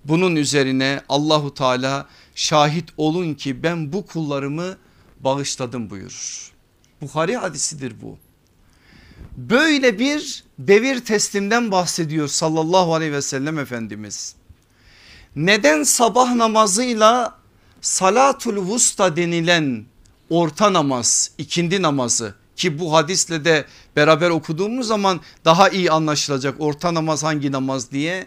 [0.04, 4.76] Bunun üzerine Allahu Teala şahit olun ki ben bu kullarımı
[5.20, 6.52] bağışladım buyurur.
[7.00, 8.18] Buhari hadisidir bu.
[9.36, 14.34] Böyle bir devir teslimden bahsediyor sallallahu aleyhi ve sellem Efendimiz.
[15.36, 17.38] Neden sabah namazıyla
[17.80, 19.84] salatul vusta denilen
[20.30, 23.64] orta namaz ikindi namazı ki bu hadisle de
[24.00, 28.26] beraber okuduğumuz zaman daha iyi anlaşılacak orta namaz hangi namaz diye.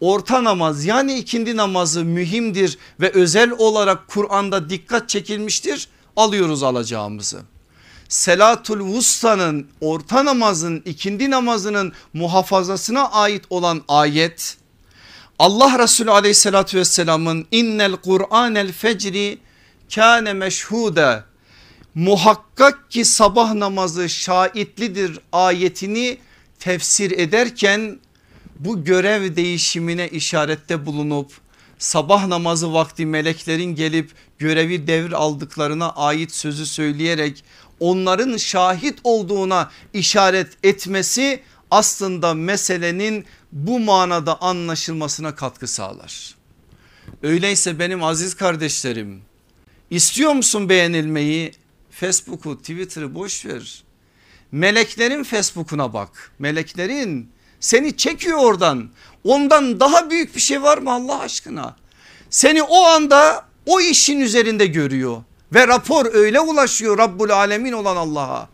[0.00, 7.40] Orta namaz yani ikindi namazı mühimdir ve özel olarak Kur'an'da dikkat çekilmiştir alıyoruz alacağımızı.
[8.08, 14.56] Selatul Vusta'nın orta namazın ikindi namazının muhafazasına ait olan ayet
[15.38, 19.38] Allah Resulü aleyhissalatü vesselamın innel Kur'anel fecri
[19.94, 21.29] kâne meşhude
[21.94, 26.18] muhakkak ki sabah namazı şahitlidir ayetini
[26.58, 27.98] tefsir ederken
[28.58, 31.32] bu görev değişimine işarette bulunup
[31.78, 37.44] sabah namazı vakti meleklerin gelip görevi devir aldıklarına ait sözü söyleyerek
[37.80, 46.34] onların şahit olduğuna işaret etmesi aslında meselenin bu manada anlaşılmasına katkı sağlar.
[47.22, 49.22] Öyleyse benim aziz kardeşlerim
[49.90, 51.52] istiyor musun beğenilmeyi?
[51.90, 53.84] Facebook'u Twitter'ı boş ver.
[54.52, 56.32] Meleklerin Facebook'una bak.
[56.38, 58.90] Meleklerin seni çekiyor oradan.
[59.24, 61.76] Ondan daha büyük bir şey var mı Allah aşkına?
[62.30, 65.22] Seni o anda o işin üzerinde görüyor
[65.54, 68.48] ve rapor öyle ulaşıyor Rabbul Alemin olan Allah'a.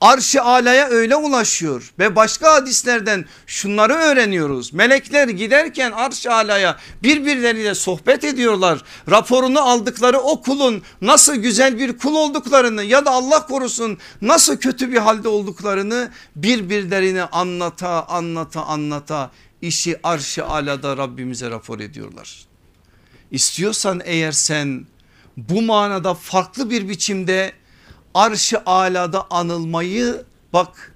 [0.00, 4.72] Arş-ı alaya öyle ulaşıyor ve başka hadislerden şunları öğreniyoruz.
[4.72, 8.82] Melekler giderken arş-ı alaya birbirleriyle sohbet ediyorlar.
[9.10, 14.92] Raporunu aldıkları o kulun nasıl güzel bir kul olduklarını ya da Allah korusun nasıl kötü
[14.92, 19.30] bir halde olduklarını birbirlerine anlata anlata anlata
[19.62, 22.44] işi arş-ı alada Rabbimize rapor ediyorlar.
[23.30, 24.86] İstiyorsan eğer sen
[25.36, 27.52] bu manada farklı bir biçimde
[28.14, 30.94] arş-ı alada anılmayı bak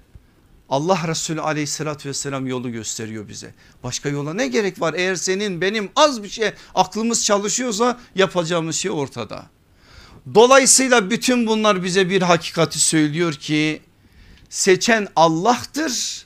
[0.69, 3.53] Allah Resulü aleyhissalatü vesselam yolu gösteriyor bize.
[3.83, 8.91] Başka yola ne gerek var eğer senin benim az bir şey aklımız çalışıyorsa yapacağımız şey
[8.91, 9.45] ortada.
[10.35, 13.81] Dolayısıyla bütün bunlar bize bir hakikati söylüyor ki
[14.49, 16.25] seçen Allah'tır.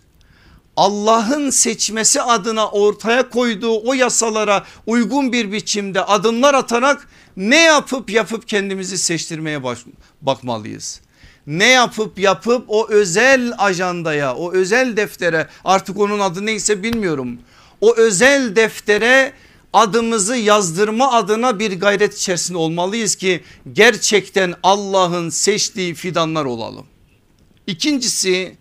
[0.75, 7.07] Allah'ın seçmesi adına ortaya koyduğu o yasalara uygun bir biçimde adımlar atarak
[7.39, 9.79] ne yapıp yapıp kendimizi seçtirmeye baş,
[10.21, 11.01] bakmalıyız.
[11.47, 17.39] Ne yapıp yapıp o özel ajandaya o özel deftere artık onun adı neyse bilmiyorum.
[17.81, 19.33] O özel deftere
[19.73, 26.85] adımızı yazdırma adına bir gayret içerisinde olmalıyız ki gerçekten Allah'ın seçtiği fidanlar olalım.
[27.67, 28.55] İkincisi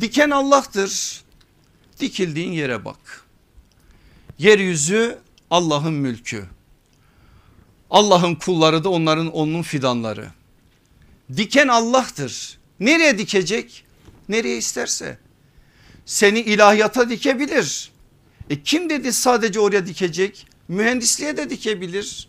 [0.00, 1.22] diken Allah'tır.
[2.00, 3.26] Dikildiğin yere bak.
[4.38, 5.18] Yeryüzü
[5.50, 6.44] Allah'ın mülkü.
[7.92, 10.30] Allah'ın kulları da onların onun fidanları.
[11.36, 12.58] Diken Allah'tır.
[12.80, 13.84] Nereye dikecek?
[14.28, 15.18] Nereye isterse.
[16.06, 17.90] Seni ilahiyata dikebilir.
[18.50, 20.46] E kim dedi sadece oraya dikecek?
[20.68, 22.28] Mühendisliğe de dikebilir.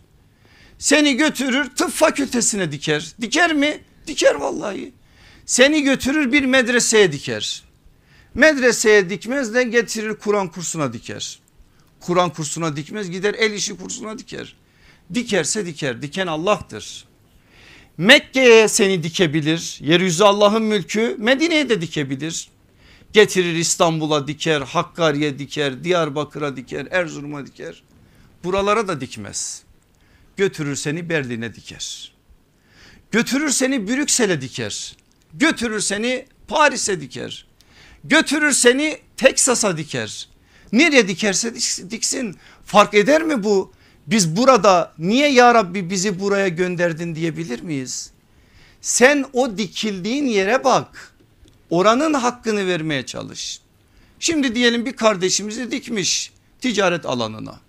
[0.80, 3.14] Seni götürür tıp fakültesine diker.
[3.22, 3.82] Diker mi?
[4.08, 4.94] Diker vallahi.
[5.46, 7.64] Seni götürür bir medreseye diker.
[8.34, 11.40] Medreseye dikmez de getirir Kur'an kursuna diker.
[12.00, 14.56] Kur'an kursuna dikmez gider el işi kursuna diker.
[15.14, 17.06] Dikerse diker diken Allah'tır.
[17.98, 22.50] Mekke'ye seni dikebilir yeryüzü Allah'ın mülkü Medine'ye de dikebilir.
[23.14, 27.84] Getirir İstanbul'a diker Hakkari'ye diker Diyarbakır'a diker Erzurum'a diker.
[28.44, 29.64] Buralara da dikmez.
[30.38, 32.14] Götürür seni Berlin'e diker.
[33.12, 34.96] Götürür seni Brüksel'e diker.
[35.34, 37.46] Götürür seni Paris'e diker.
[38.04, 40.30] Götürür seni Teksas'a diker.
[40.72, 41.54] Nereye dikerse
[41.90, 42.36] diksin
[42.66, 43.74] fark eder mi bu?
[44.08, 48.12] Biz burada niye ya Rabbi bizi buraya gönderdin diyebilir miyiz?
[48.82, 51.14] Sen o dikildiğin yere bak.
[51.70, 53.60] Oranın hakkını vermeye çalış.
[54.20, 57.60] Şimdi diyelim bir kardeşimizi dikmiş ticaret alanına.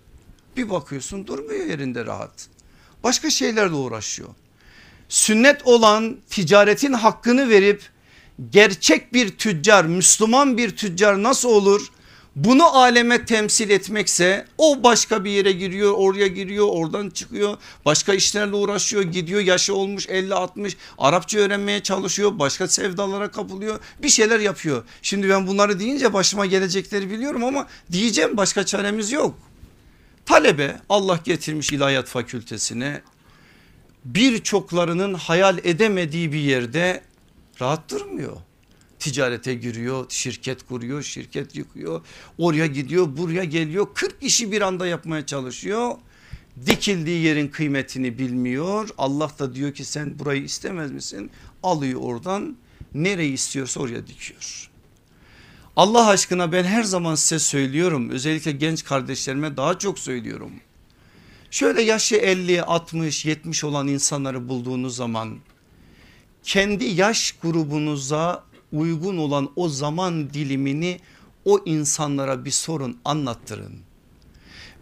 [0.56, 2.48] Bir bakıyorsun durmuyor yerinde rahat.
[3.04, 4.28] Başka şeylerle uğraşıyor.
[5.08, 7.82] Sünnet olan ticaretin hakkını verip
[8.50, 11.88] gerçek bir tüccar Müslüman bir tüccar nasıl olur?
[12.36, 18.54] Bunu aleme temsil etmekse o başka bir yere giriyor oraya giriyor oradan çıkıyor başka işlerle
[18.54, 24.84] uğraşıyor gidiyor yaşı olmuş 50-60 Arapça öğrenmeye çalışıyor başka sevdalara kapılıyor bir şeyler yapıyor.
[25.02, 29.34] Şimdi ben bunları deyince başıma gelecekleri biliyorum ama diyeceğim başka çaremiz yok.
[30.26, 33.02] Talebe Allah getirmiş ilahiyat fakültesine
[34.04, 37.02] birçoklarının hayal edemediği bir yerde
[37.60, 38.36] rahat durmuyor
[39.04, 42.00] ticarete giriyor, şirket kuruyor, şirket yıkıyor.
[42.38, 43.86] Oraya gidiyor, buraya geliyor.
[43.94, 45.92] 40 işi bir anda yapmaya çalışıyor.
[46.66, 48.88] Dikildiği yerin kıymetini bilmiyor.
[48.98, 51.30] Allah da diyor ki sen burayı istemez misin?
[51.62, 52.56] Alıyor oradan
[52.94, 54.70] nereyi istiyorsa oraya dikiyor.
[55.76, 60.52] Allah aşkına ben her zaman size söylüyorum özellikle genç kardeşlerime daha çok söylüyorum.
[61.50, 65.38] Şöyle yaşı 50, 60, 70 olan insanları bulduğunuz zaman
[66.42, 71.00] kendi yaş grubunuza uygun olan o zaman dilimini
[71.44, 73.72] o insanlara bir sorun anlattırın.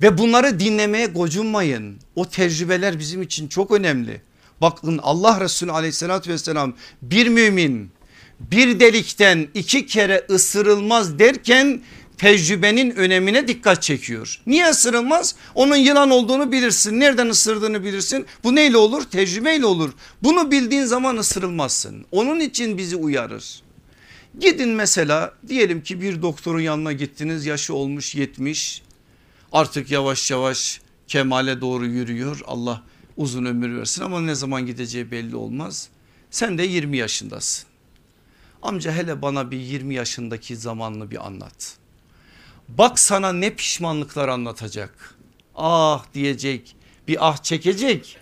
[0.03, 1.97] Ve bunları dinlemeye gocunmayın.
[2.17, 4.21] O tecrübeler bizim için çok önemli.
[4.61, 7.91] Bakın Allah Resulü aleyhissalatü vesselam bir mümin
[8.41, 11.81] bir delikten iki kere ısırılmaz derken
[12.19, 14.41] tecrübenin önemine dikkat çekiyor.
[14.47, 15.35] Niye ısırılmaz?
[15.55, 17.01] Onun yılan olduğunu bilirsin.
[17.01, 18.27] Nereden ısırdığını bilirsin.
[18.45, 19.03] Bu neyle olur?
[19.03, 19.93] Tecrübeyle olur.
[20.23, 22.05] Bunu bildiğin zaman ısırılmazsın.
[22.13, 23.63] Onun için bizi uyarır.
[24.39, 28.83] Gidin mesela diyelim ki bir doktorun yanına gittiniz yaşı olmuş 70
[29.53, 32.83] artık yavaş yavaş kemale doğru yürüyor Allah
[33.17, 35.89] uzun ömür versin ama ne zaman gideceği belli olmaz.
[36.31, 37.69] Sen de 20 yaşındasın.
[38.63, 41.77] Amca hele bana bir 20 yaşındaki zamanını bir anlat.
[42.69, 45.15] Bak sana ne pişmanlıklar anlatacak.
[45.55, 46.77] Ah diyecek
[47.09, 48.19] bir ah çekecek.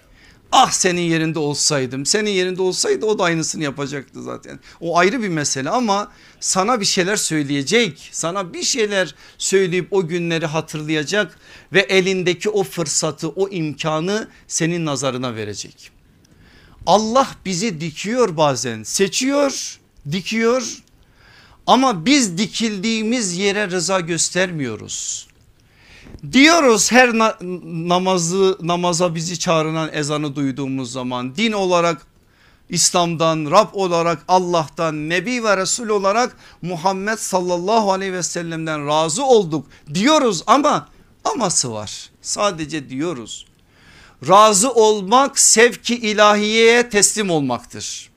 [0.53, 4.61] Ah senin yerinde olsaydım senin yerinde olsaydı o da aynısını yapacaktı zaten.
[4.80, 10.46] O ayrı bir mesele ama sana bir şeyler söyleyecek sana bir şeyler söyleyip o günleri
[10.46, 11.38] hatırlayacak
[11.72, 15.90] ve elindeki o fırsatı o imkanı senin nazarına verecek.
[16.86, 19.80] Allah bizi dikiyor bazen seçiyor
[20.12, 20.82] dikiyor
[21.66, 25.30] ama biz dikildiğimiz yere rıza göstermiyoruz.
[26.33, 27.37] Diyoruz her na
[27.89, 32.07] namazı namaza bizi çağrılan ezanı duyduğumuz zaman din olarak
[32.69, 39.67] İslam'dan Rab olarak Allah'tan Nebi ve Resul olarak Muhammed sallallahu aleyhi ve sellem'den razı olduk
[39.95, 40.89] diyoruz ama
[41.25, 43.47] aması var sadece diyoruz.
[44.29, 48.11] Razı olmak sevki ilahiyeye teslim olmaktır.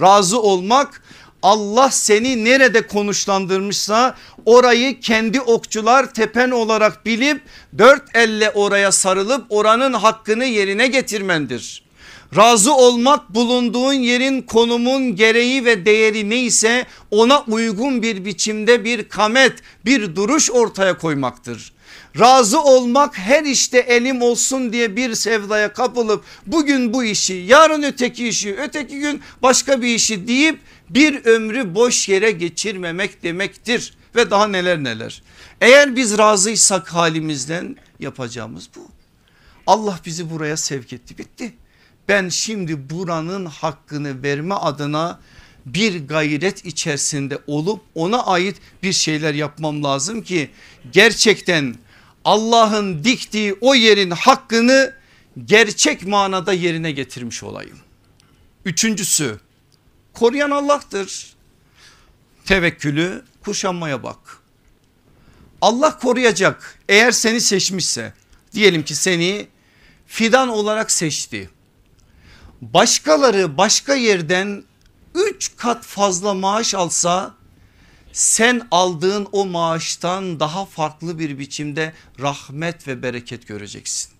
[0.00, 1.02] Razı olmak
[1.42, 4.16] Allah seni nerede konuşlandırmışsa
[4.46, 7.42] orayı kendi okçular tepen olarak bilip
[7.78, 11.88] dört elle oraya sarılıp oranın hakkını yerine getirmendir.
[12.36, 19.52] Razı olmak bulunduğun yerin konumun gereği ve değeri neyse ona uygun bir biçimde bir kamet
[19.84, 21.72] bir duruş ortaya koymaktır.
[22.18, 28.28] Razı olmak her işte elim olsun diye bir sevdaya kapılıp bugün bu işi yarın öteki
[28.28, 30.60] işi öteki gün başka bir işi deyip
[30.90, 35.22] bir ömrü boş yere geçirmemek demektir ve daha neler neler.
[35.60, 38.88] Eğer biz razıysak halimizden yapacağımız bu.
[39.66, 41.52] Allah bizi buraya sevk etti bitti.
[42.08, 45.20] Ben şimdi buranın hakkını verme adına
[45.66, 50.50] bir gayret içerisinde olup ona ait bir şeyler yapmam lazım ki
[50.92, 51.74] gerçekten
[52.24, 54.94] Allah'ın diktiği o yerin hakkını
[55.44, 57.78] gerçek manada yerine getirmiş olayım.
[58.64, 59.40] Üçüncüsü
[60.18, 61.36] koruyan Allah'tır.
[62.44, 64.18] Tevekkülü kuşanmaya bak.
[65.60, 68.12] Allah koruyacak eğer seni seçmişse
[68.52, 69.48] diyelim ki seni
[70.06, 71.50] fidan olarak seçti.
[72.60, 74.64] Başkaları başka yerden
[75.14, 77.34] 3 kat fazla maaş alsa
[78.12, 84.12] sen aldığın o maaştan daha farklı bir biçimde rahmet ve bereket göreceksin.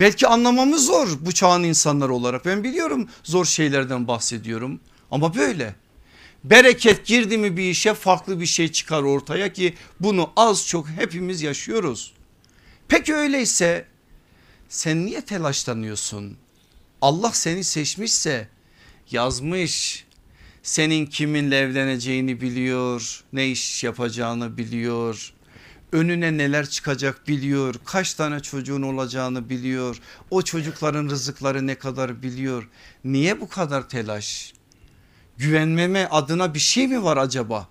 [0.00, 4.80] Belki anlamamız zor bu çağın insanları olarak ben biliyorum zor şeylerden bahsediyorum
[5.10, 5.74] ama böyle.
[6.44, 11.42] Bereket girdi mi bir işe farklı bir şey çıkar ortaya ki bunu az çok hepimiz
[11.42, 12.12] yaşıyoruz.
[12.88, 13.86] Peki öyleyse
[14.68, 16.36] sen niye telaşlanıyorsun?
[17.00, 18.48] Allah seni seçmişse
[19.10, 20.04] yazmış
[20.62, 25.32] senin kiminle evleneceğini biliyor ne iş yapacağını biliyor
[25.92, 30.00] önüne neler çıkacak biliyor kaç tane çocuğun olacağını biliyor
[30.30, 32.68] o çocukların rızıkları ne kadar biliyor
[33.04, 34.52] niye bu kadar telaş
[35.38, 37.68] güvenmeme adına bir şey mi var acaba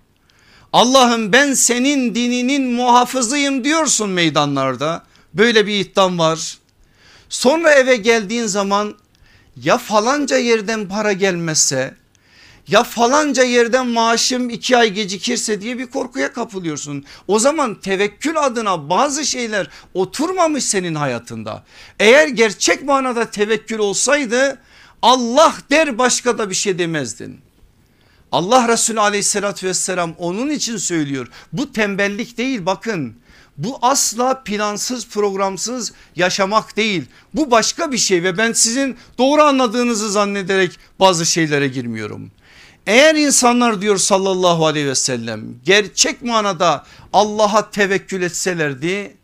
[0.72, 5.04] Allah'ım ben senin dininin muhafızıyım diyorsun meydanlarda
[5.34, 6.58] böyle bir iddiam var
[7.28, 8.94] sonra eve geldiğin zaman
[9.62, 11.94] ya falanca yerden para gelmezse
[12.68, 17.04] ya falanca yerden maaşım iki ay gecikirse diye bir korkuya kapılıyorsun.
[17.28, 21.64] O zaman tevekkül adına bazı şeyler oturmamış senin hayatında.
[22.00, 24.58] Eğer gerçek manada tevekkül olsaydı
[25.02, 27.45] Allah der başka da bir şey demezdin.
[28.36, 31.28] Allah Resulü aleyhissalatü vesselam onun için söylüyor.
[31.52, 33.16] Bu tembellik değil bakın.
[33.56, 37.04] Bu asla plansız programsız yaşamak değil.
[37.34, 42.30] Bu başka bir şey ve ben sizin doğru anladığınızı zannederek bazı şeylere girmiyorum.
[42.86, 49.16] Eğer insanlar diyor sallallahu aleyhi ve sellem gerçek manada Allah'a tevekkül etselerdi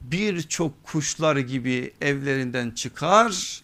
[0.00, 3.60] birçok kuşlar gibi evlerinden çıkar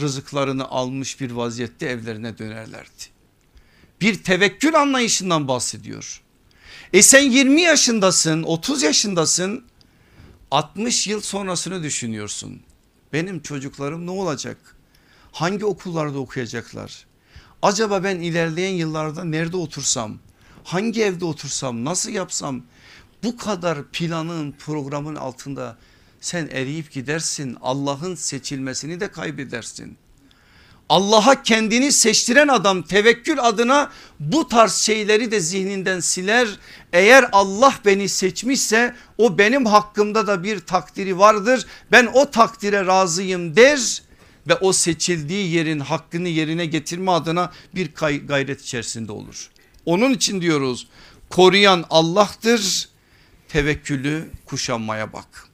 [0.00, 3.17] rızıklarını almış bir vaziyette evlerine dönerlerdi.
[4.00, 6.22] Bir tevekkül anlayışından bahsediyor.
[6.92, 9.64] E sen 20 yaşındasın 30 yaşındasın
[10.50, 12.60] 60 yıl sonrasını düşünüyorsun.
[13.12, 14.76] Benim çocuklarım ne olacak?
[15.32, 17.06] Hangi okullarda okuyacaklar?
[17.62, 20.18] Acaba ben ilerleyen yıllarda nerede otursam?
[20.64, 21.84] Hangi evde otursam?
[21.84, 22.62] Nasıl yapsam?
[23.22, 25.76] Bu kadar planın programın altında
[26.20, 27.56] sen eriyip gidersin.
[27.62, 29.96] Allah'ın seçilmesini de kaybedersin.
[30.88, 36.48] Allah'a kendini seçtiren adam tevekkül adına bu tarz şeyleri de zihninden siler.
[36.92, 41.66] Eğer Allah beni seçmişse o benim hakkımda da bir takdiri vardır.
[41.92, 44.02] Ben o takdire razıyım der
[44.48, 47.94] ve o seçildiği yerin hakkını yerine getirme adına bir
[48.26, 49.50] gayret içerisinde olur.
[49.86, 50.88] Onun için diyoruz
[51.30, 52.88] koruyan Allah'tır
[53.48, 55.48] tevekkülü kuşanmaya bak.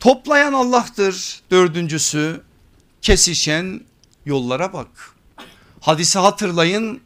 [0.00, 2.40] Toplayan Allah'tır dördüncüsü
[3.02, 3.80] kesişen
[4.26, 4.88] yollara bak.
[5.80, 7.00] Hadisi hatırlayın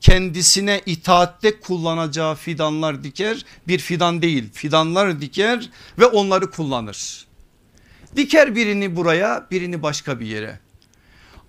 [0.00, 7.26] kendisine itaatte kullanacağı fidanlar diker bir fidan değil fidanlar diker ve onları kullanır.
[8.16, 10.60] Diker birini buraya birini başka bir yere.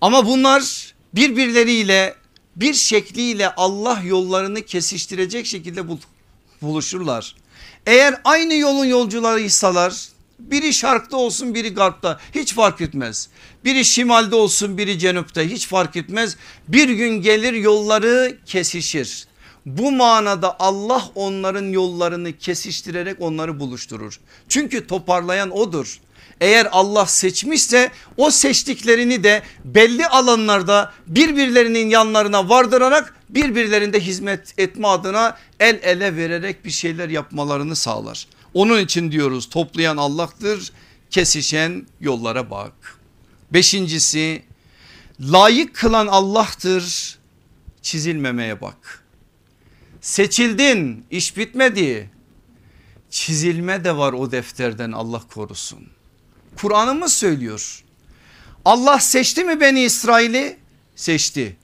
[0.00, 2.14] Ama bunlar birbirleriyle
[2.56, 5.84] bir şekliyle Allah yollarını kesiştirecek şekilde
[6.62, 7.36] buluşurlar.
[7.86, 10.08] Eğer aynı yolun yolcularıysalar
[10.40, 13.28] biri şarkta olsun biri garpta hiç fark etmez.
[13.64, 16.36] Biri şimalde olsun biri cenupta hiç fark etmez.
[16.68, 19.26] Bir gün gelir yolları kesişir.
[19.66, 24.20] Bu manada Allah onların yollarını kesiştirerek onları buluşturur.
[24.48, 26.00] Çünkü toparlayan odur.
[26.40, 35.36] Eğer Allah seçmişse o seçtiklerini de belli alanlarda birbirlerinin yanlarına vardırarak birbirlerinde hizmet etme adına
[35.60, 38.26] el ele vererek bir şeyler yapmalarını sağlar.
[38.54, 40.72] Onun için diyoruz toplayan Allah'tır
[41.10, 42.98] kesişen yollara bak.
[43.52, 44.42] Beşincisi
[45.20, 47.18] layık kılan Allah'tır
[47.82, 49.04] çizilmemeye bak.
[50.00, 52.10] Seçildin iş bitmedi
[53.10, 55.88] çizilme de var o defterden Allah korusun.
[56.56, 57.84] Kur'an'ımız söylüyor.
[58.64, 60.56] Allah seçti mi Beni İsrail'i?
[60.96, 61.56] Seçti.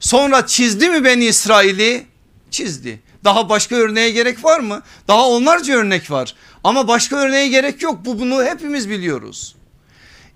[0.00, 2.06] Sonra çizdi mi Beni İsrail'i?
[2.50, 3.02] Çizdi.
[3.24, 4.82] Daha başka örneğe gerek var mı?
[5.08, 6.34] Daha onlarca örnek var.
[6.64, 7.98] Ama başka örneğe gerek yok.
[8.04, 9.54] Bu bunu hepimiz biliyoruz.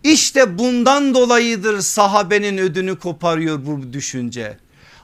[0.05, 4.59] İşte bundan dolayıdır sahabenin ödünü koparıyor bu düşünce.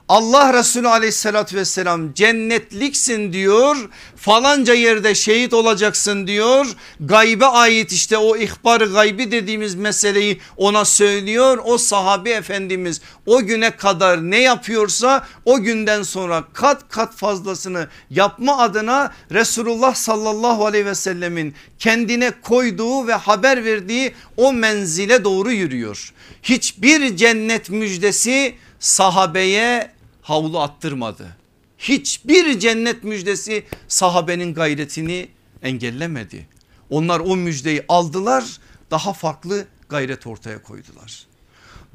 [0.08, 3.76] Allah Resulü aleyhissalatü vesselam cennetliksin diyor
[4.16, 6.66] falanca yerde şehit olacaksın diyor
[7.00, 11.58] gaybe ait işte o ihbar gaybi dediğimiz meseleyi ona söylüyor.
[11.64, 18.58] O sahabi efendimiz o güne kadar ne yapıyorsa o günden sonra kat kat fazlasını yapma
[18.58, 26.12] adına Resulullah sallallahu aleyhi ve sellemin kendine koyduğu ve haber verdiği o menzile doğru yürüyor.
[26.42, 29.90] Hiçbir cennet müjdesi sahabeye
[30.22, 31.36] havlu attırmadı.
[31.78, 35.28] Hiçbir cennet müjdesi sahabenin gayretini
[35.62, 36.46] engellemedi.
[36.90, 38.44] Onlar o müjdeyi aldılar
[38.90, 41.26] daha farklı gayret ortaya koydular.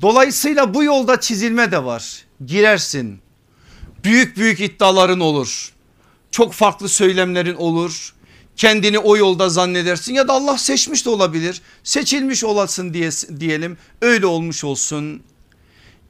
[0.01, 2.25] Dolayısıyla bu yolda çizilme de var.
[2.45, 3.19] Girersin.
[4.03, 5.73] Büyük büyük iddiaların olur.
[6.31, 8.13] Çok farklı söylemlerin olur.
[8.55, 11.61] Kendini o yolda zannedersin ya da Allah seçmiş de olabilir.
[11.83, 13.09] Seçilmiş olasın diye,
[13.39, 15.23] diyelim öyle olmuş olsun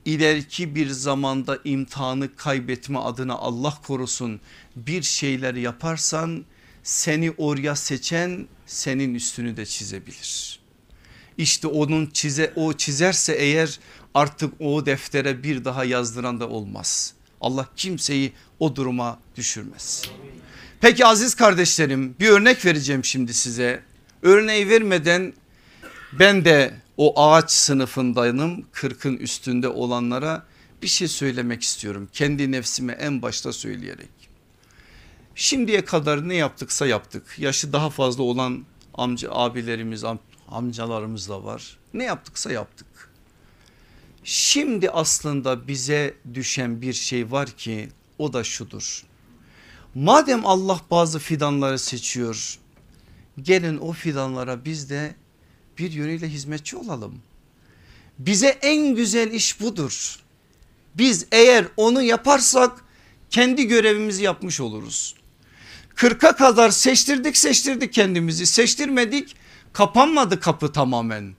[0.08, 4.42] ileriki bir zamanda imtihanı kaybetme adına Allah korusun
[4.76, 6.46] bir şeyler yaparsan
[6.84, 10.60] seni oraya seçen senin üstünü de çizebilir.
[11.38, 13.80] İşte onun çize o çizerse eğer
[14.14, 17.14] artık o deftere bir daha yazdıran da olmaz.
[17.42, 20.04] Allah kimseyi o duruma düşürmez.
[20.82, 23.84] Peki aziz kardeşlerim bir örnek vereceğim şimdi size.
[24.22, 25.34] Örneği vermeden
[26.20, 30.44] ben de o ağaç sınıfındayım 40'ın üstünde olanlara
[30.82, 32.10] bir şey söylemek istiyorum.
[32.14, 34.10] Kendi nefsime en başta söyleyerek.
[35.36, 37.36] Şimdiye kadar ne yaptıksa yaptık.
[37.38, 41.78] Yaşı daha fazla olan amca abilerimiz am, amcalarımız da var.
[41.94, 42.88] Ne yaptıksa yaptık.
[44.24, 49.04] Şimdi aslında bize düşen bir şey var ki o da şudur.
[49.96, 52.60] Madem Allah bazı fidanları seçiyor
[53.42, 55.16] gelin o fidanlara biz de
[55.78, 57.22] bir yönüyle hizmetçi olalım.
[58.20, 60.20] Bize en güzel iş budur.
[60.96, 62.86] Biz eğer onu yaparsak
[63.30, 65.16] kendi görevimizi yapmış oluruz.
[65.96, 69.36] Kırka kadar seçtirdik seçtirdik kendimizi seçtirmedik
[69.74, 71.36] kapanmadı kapı tamamen.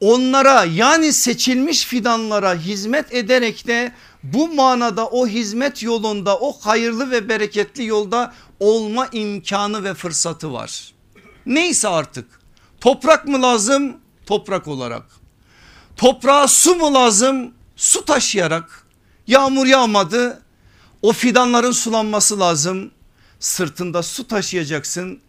[0.00, 3.92] Onlara yani seçilmiş fidanlara hizmet ederek de
[4.22, 10.94] bu manada o hizmet yolunda o hayırlı ve bereketli yolda olma imkanı ve fırsatı var.
[11.46, 12.37] Neyse artık
[12.80, 13.96] Toprak mı lazım?
[14.26, 15.04] Toprak olarak.
[15.96, 17.54] Toprağa su mu lazım?
[17.76, 18.86] Su taşıyarak.
[19.26, 20.42] Yağmur yağmadı.
[21.02, 22.90] O fidanların sulanması lazım.
[23.40, 25.20] Sırtında su taşıyacaksın.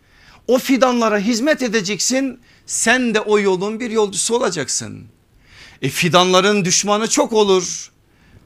[0.47, 2.39] O fidanlara hizmet edeceksin.
[2.66, 5.06] Sen de o yolun bir yolcusu olacaksın.
[5.82, 7.91] E fidanların düşmanı çok olur.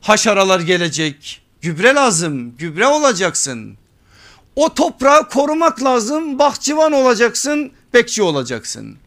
[0.02, 1.42] Haşaralar gelecek.
[1.62, 2.58] Gübre lazım.
[2.58, 3.78] Gübre olacaksın.
[4.56, 6.40] O toprağı korumak lazım.
[6.40, 8.98] Bahçıvan olacaksın bekçi olacaksın.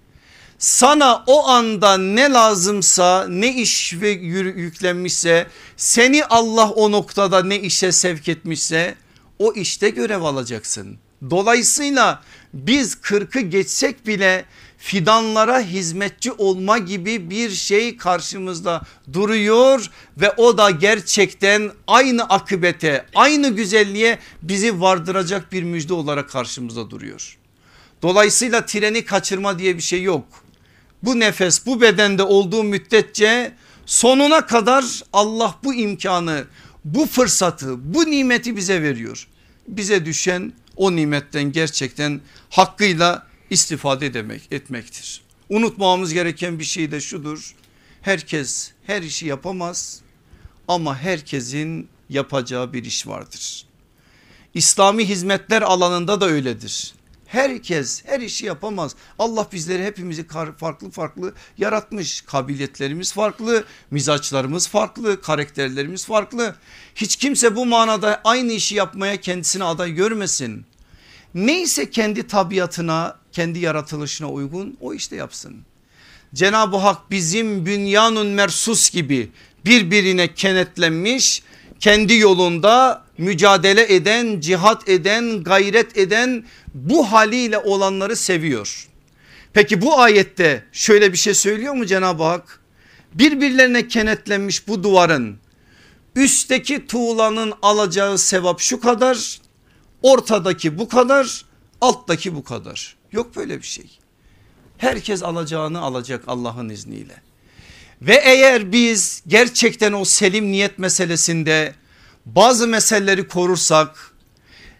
[0.58, 7.92] Sana o anda ne lazımsa ne iş ve yüklenmişse seni Allah o noktada ne işe
[7.92, 8.94] sevk etmişse
[9.38, 10.98] o işte görev alacaksın.
[11.30, 12.22] Dolayısıyla
[12.54, 14.44] biz kırkı geçsek bile
[14.78, 18.82] fidanlara hizmetçi olma gibi bir şey karşımızda
[19.12, 26.90] duruyor ve o da gerçekten aynı akıbete aynı güzelliğe bizi vardıracak bir müjde olarak karşımızda
[26.90, 27.38] duruyor.
[28.02, 30.24] Dolayısıyla treni kaçırma diye bir şey yok.
[31.02, 33.52] Bu nefes bu bedende olduğu müddetçe
[33.86, 36.44] sonuna kadar Allah bu imkanı
[36.84, 39.28] bu fırsatı bu nimeti bize veriyor.
[39.68, 42.20] Bize düşen o nimetten gerçekten
[42.50, 45.22] hakkıyla istifade demek etmektir.
[45.48, 47.54] Unutmamamız gereken bir şey de şudur.
[48.02, 50.00] Herkes her işi yapamaz
[50.68, 53.66] ama herkesin yapacağı bir iş vardır.
[54.54, 56.94] İslami hizmetler alanında da öyledir.
[57.26, 58.94] Herkes her işi yapamaz.
[59.18, 60.26] Allah bizleri hepimizi
[60.58, 62.20] farklı farklı yaratmış.
[62.20, 66.54] Kabiliyetlerimiz farklı, mizaçlarımız farklı, karakterlerimiz farklı.
[66.94, 70.66] Hiç kimse bu manada aynı işi yapmaya kendisine aday görmesin.
[71.34, 75.56] Neyse kendi tabiatına, kendi yaratılışına uygun o işte yapsın.
[76.34, 79.30] Cenab-ı Hak bizim bünyanun mersus gibi
[79.64, 81.42] birbirine kenetlenmiş
[81.80, 86.44] kendi yolunda mücadele eden, cihat eden, gayret eden
[86.74, 88.88] bu haliyle olanları seviyor.
[89.52, 92.60] Peki bu ayette şöyle bir şey söylüyor mu Cenab-ı Hak?
[93.14, 95.38] Birbirlerine kenetlenmiş bu duvarın
[96.16, 99.40] üstteki tuğlanın alacağı sevap şu kadar,
[100.02, 101.44] ortadaki bu kadar,
[101.80, 102.96] alttaki bu kadar.
[103.12, 103.98] Yok böyle bir şey.
[104.78, 107.22] Herkes alacağını alacak Allah'ın izniyle.
[108.02, 111.74] Ve eğer biz gerçekten o selim niyet meselesinde
[112.26, 114.12] bazı meseleleri korursak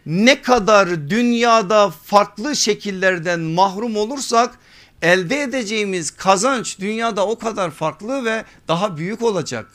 [0.07, 4.59] ne kadar dünyada farklı şekillerden mahrum olursak
[5.03, 9.67] elde edeceğimiz kazanç dünyada o kadar farklı ve daha büyük olacak.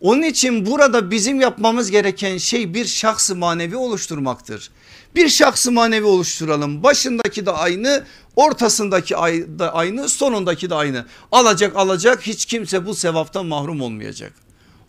[0.00, 4.70] Onun için burada bizim yapmamız gereken şey bir şahsı manevi oluşturmaktır.
[5.14, 6.82] Bir şahsı manevi oluşturalım.
[6.82, 8.04] Başındaki de aynı,
[8.36, 9.14] ortasındaki
[9.58, 11.06] da aynı, sonundaki de aynı.
[11.32, 14.32] Alacak alacak hiç kimse bu sevaptan mahrum olmayacak.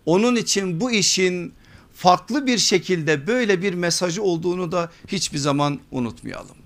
[0.05, 1.53] Onun için bu işin
[1.97, 6.57] farklı bir şekilde böyle bir mesajı olduğunu da hiçbir zaman unutmayalım.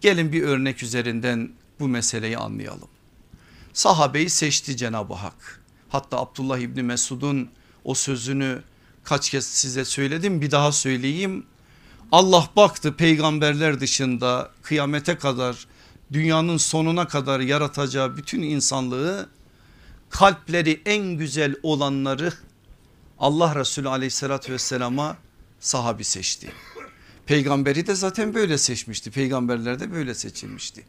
[0.00, 2.88] Gelin bir örnek üzerinden bu meseleyi anlayalım.
[3.72, 5.60] Sahabeyi seçti Cenab-ı Hak.
[5.88, 7.48] Hatta Abdullah İbni Mesud'un
[7.84, 8.62] o sözünü
[9.04, 11.46] kaç kez size söyledim bir daha söyleyeyim.
[12.12, 15.66] Allah baktı peygamberler dışında kıyamete kadar
[16.12, 19.28] dünyanın sonuna kadar yaratacağı bütün insanlığı
[20.10, 22.32] kalpleri en güzel olanları
[23.20, 25.16] Allah Resulü aleyhissalatü vesselama
[25.60, 26.52] sahabi seçti.
[27.26, 29.10] Peygamberi de zaten böyle seçmişti.
[29.10, 30.84] Peygamberler de böyle seçilmişti.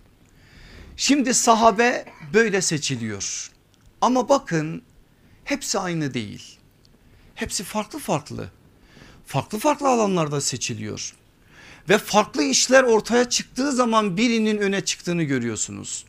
[0.98, 3.52] Şimdi sahabe böyle seçiliyor.
[4.02, 4.82] Ama bakın
[5.44, 6.58] hepsi aynı değil.
[7.36, 8.50] Hepsi farklı farklı.
[9.26, 11.14] Farklı farklı alanlarda seçiliyor.
[11.90, 16.06] Ve farklı işler ortaya çıktığı zaman birinin öne çıktığını görüyorsunuz.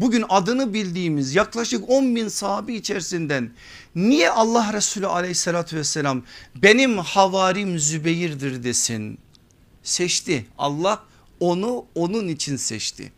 [0.00, 3.50] Bugün adını bildiğimiz yaklaşık 10 bin sahabi içerisinden
[3.94, 6.22] niye Allah Resulü aleyhissalatü vesselam
[6.54, 9.18] benim havarim Zübeyir'dir desin.
[9.82, 11.02] Seçti Allah
[11.40, 13.12] onu onun için seçti.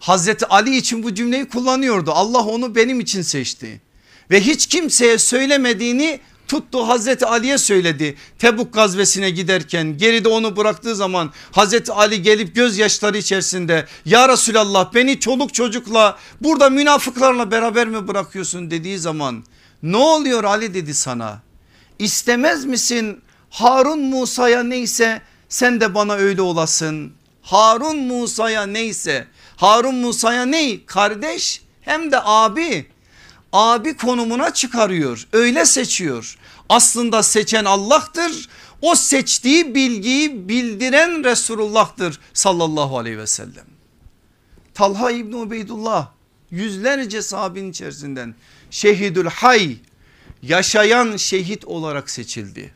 [0.00, 2.10] Hazreti Ali için bu cümleyi kullanıyordu.
[2.10, 3.80] Allah onu benim için seçti.
[4.30, 8.16] Ve hiç kimseye söylemediğini tuttu Hazreti Ali'ye söyledi.
[8.38, 15.20] Tebuk gazvesine giderken geride onu bıraktığı zaman Hazreti Ali gelip gözyaşları içerisinde ya Resulallah beni
[15.20, 18.70] çoluk çocukla burada münafıklarla beraber mi bırakıyorsun?
[18.70, 19.44] dediği zaman
[19.82, 20.74] ne oluyor Ali?
[20.74, 21.42] dedi sana.
[21.98, 23.20] İstemez misin
[23.50, 27.12] Harun Musa'ya neyse sen de bana öyle olasın.
[27.42, 29.26] Harun Musa'ya neyse
[29.56, 32.86] Harun Musa'ya ney kardeş hem de abi
[33.56, 36.38] abi konumuna çıkarıyor öyle seçiyor.
[36.68, 38.48] Aslında seçen Allah'tır
[38.82, 43.64] o seçtiği bilgiyi bildiren Resulullah'tır sallallahu aleyhi ve sellem.
[44.74, 46.08] Talha İbni Ubeydullah
[46.50, 48.34] yüzlerce sahabin içerisinden
[48.70, 49.76] şehidül hay
[50.42, 52.74] yaşayan şehit olarak seçildi.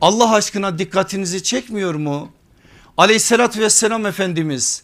[0.00, 2.32] Allah aşkına dikkatinizi çekmiyor mu?
[2.96, 4.82] Aleyhissalatü vesselam Efendimiz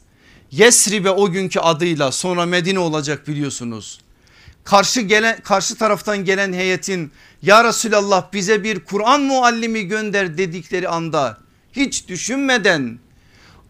[0.50, 4.03] Yesrib'e o günkü adıyla sonra Medine olacak biliyorsunuz
[4.64, 7.12] karşı gelen karşı taraftan gelen heyetin
[7.42, 11.38] ya Resulallah bize bir Kur'an muallimi gönder dedikleri anda
[11.72, 12.98] hiç düşünmeden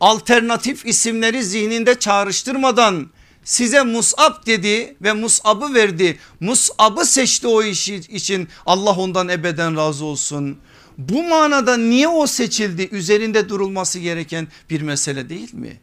[0.00, 3.10] alternatif isimleri zihninde çağrıştırmadan
[3.44, 6.18] size Mus'ab dedi ve Mus'ab'ı verdi.
[6.40, 10.58] Mus'ab'ı seçti o işi için Allah ondan ebeden razı olsun.
[10.98, 15.80] Bu manada niye o seçildi üzerinde durulması gereken bir mesele değil mi?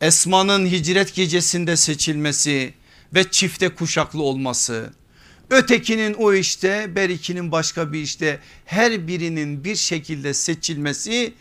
[0.00, 2.74] Esma'nın hicret gecesinde seçilmesi
[3.14, 4.92] ve çifte kuşaklı olması.
[5.50, 11.34] Ötekinin o işte berikinin başka bir işte her birinin bir şekilde seçilmesi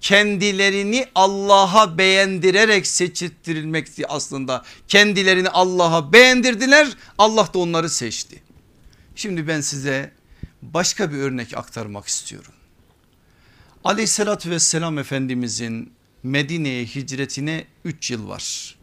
[0.00, 4.64] kendilerini Allah'a beğendirerek seçittirilmekti aslında.
[4.88, 8.42] Kendilerini Allah'a beğendirdiler Allah da onları seçti.
[9.16, 10.12] Şimdi ben size
[10.62, 12.52] başka bir örnek aktarmak istiyorum.
[13.84, 18.77] Aleyhissalatü vesselam Efendimizin Medine'ye hicretine 3 yıl var.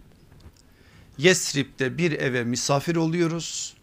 [1.17, 3.73] Yesrib'de bir eve misafir oluyoruz.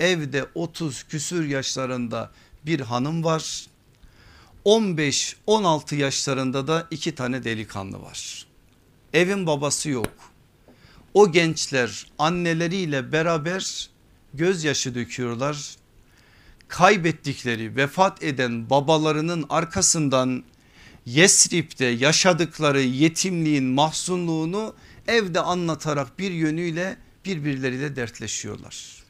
[0.00, 2.30] Evde 30 küsür yaşlarında
[2.66, 3.66] bir hanım var.
[4.64, 8.46] 15-16 yaşlarında da iki tane delikanlı var.
[9.12, 10.12] Evin babası yok.
[11.14, 13.90] o gençler anneleriyle beraber
[14.34, 15.76] gözyaşı döküyorlar.
[16.68, 20.44] Kaybettikleri vefat eden babalarının arkasından
[21.06, 24.74] Yesrib'de yaşadıkları yetimliğin mahzunluğunu
[25.08, 29.02] evde anlatarak bir yönüyle birbirleriyle dertleşiyorlar.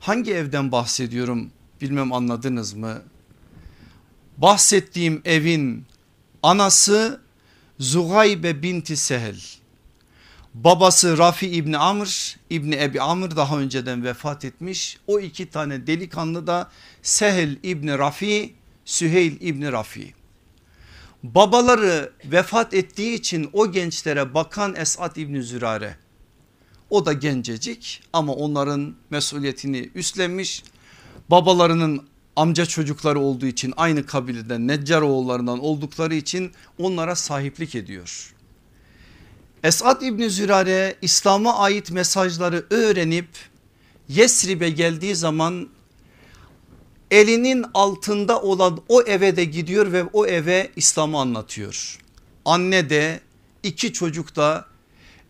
[0.00, 1.50] Hangi evden bahsediyorum
[1.80, 3.02] bilmem anladınız mı?
[4.36, 5.86] Bahsettiğim evin
[6.42, 7.20] anası
[7.78, 9.40] Zugaybe binti Sehel.
[10.54, 14.98] Babası Rafi İbni Amr İbni Ebi Amr daha önceden vefat etmiş.
[15.06, 16.70] O iki tane delikanlı da
[17.02, 18.54] Sehel İbni Rafi,
[18.84, 20.17] Süheyl İbni Rafi.
[21.22, 25.96] Babaları vefat ettiği için o gençlere bakan Esat İbni Zürare.
[26.90, 30.62] O da gencecik ama onların mesuliyetini üstlenmiş.
[31.30, 38.34] Babalarının amca çocukları olduğu için aynı kabileden Neccaroğullarından oldukları için onlara sahiplik ediyor.
[39.62, 43.28] Esad İbni Zürare İslam'a ait mesajları öğrenip
[44.08, 45.68] Yesrib'e geldiği zaman
[47.10, 51.98] elinin altında olan o eve de gidiyor ve o eve İslam'ı anlatıyor.
[52.44, 53.20] Anne de
[53.62, 54.64] iki çocuk da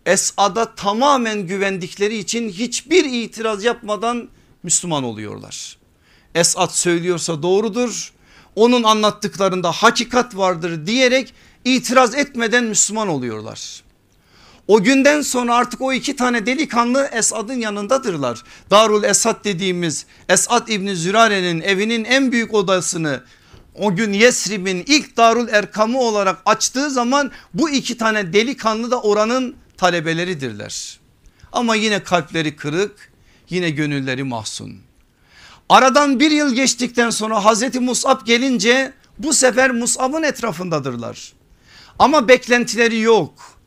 [0.05, 4.29] Esad'a tamamen güvendikleri için hiçbir itiraz yapmadan
[4.63, 5.77] Müslüman oluyorlar.
[6.35, 8.13] Esad söylüyorsa doğrudur
[8.55, 11.33] onun anlattıklarında hakikat vardır diyerek
[11.65, 13.83] itiraz etmeden Müslüman oluyorlar.
[14.69, 18.43] O günden sonra artık o iki tane delikanlı Esad'ın yanındadırlar.
[18.71, 23.23] Darul Esad dediğimiz Esad İbni Zürare'nin evinin en büyük odasını
[23.75, 29.55] o gün Yesrib'in ilk Darul Erkamı olarak açtığı zaman bu iki tane delikanlı da oranın
[29.77, 30.99] talebeleridirler.
[31.51, 33.11] Ama yine kalpleri kırık
[33.49, 34.77] yine gönülleri mahzun.
[35.69, 41.33] Aradan bir yıl geçtikten sonra Hazreti Musab gelince bu sefer Musab'ın etrafındadırlar.
[41.99, 43.58] Ama beklentileri yok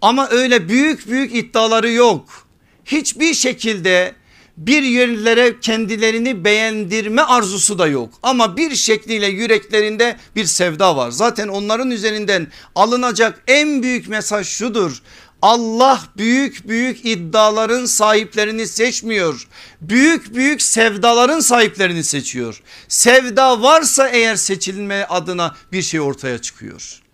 [0.00, 2.46] ama öyle büyük büyük iddiaları yok.
[2.84, 4.14] Hiçbir şekilde
[4.56, 8.14] bir yerlere kendilerini beğendirme arzusu da yok.
[8.22, 11.10] Ama bir şekliyle yüreklerinde bir sevda var.
[11.10, 15.02] Zaten onların üzerinden alınacak en büyük mesaj şudur.
[15.42, 19.48] Allah büyük büyük iddiaların sahiplerini seçmiyor.
[19.80, 22.62] Büyük büyük sevdaların sahiplerini seçiyor.
[22.88, 27.05] Sevda varsa eğer seçilme adına bir şey ortaya çıkıyor.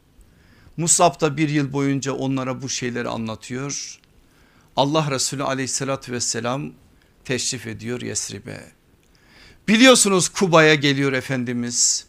[0.77, 3.99] Musab da bir yıl boyunca onlara bu şeyleri anlatıyor.
[4.77, 6.73] Allah Resulü aleyhissalatü vesselam
[7.25, 8.61] teşrif ediyor Yesrib'e.
[9.69, 12.07] Biliyorsunuz Kuba'ya geliyor Efendimiz.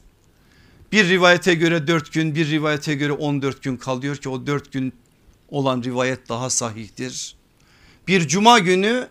[0.91, 4.93] Bir rivayete göre 4 gün bir rivayete göre 14 gün kalıyor ki o 4 gün
[5.49, 7.35] olan rivayet daha sahihtir.
[8.07, 9.07] Bir cuma günü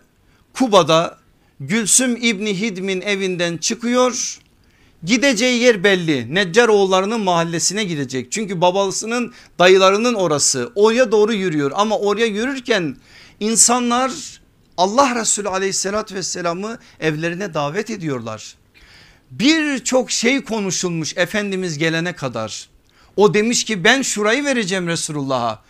[0.53, 1.19] Kuba'da
[1.59, 4.39] Gülsüm İbni Hidm'in evinden çıkıyor
[5.03, 8.31] Gideceği yer belli Neccaroğullarının mahallesine gidecek.
[8.31, 12.97] Çünkü babasının dayılarının orası oraya doğru yürüyor ama oraya yürürken
[13.39, 14.11] insanlar
[14.77, 18.55] Allah Resulü aleyhissalatü vesselamı evlerine davet ediyorlar.
[19.31, 22.69] Birçok şey konuşulmuş Efendimiz gelene kadar.
[23.15, 25.63] O demiş ki ben şurayı vereceğim Resulullah'a.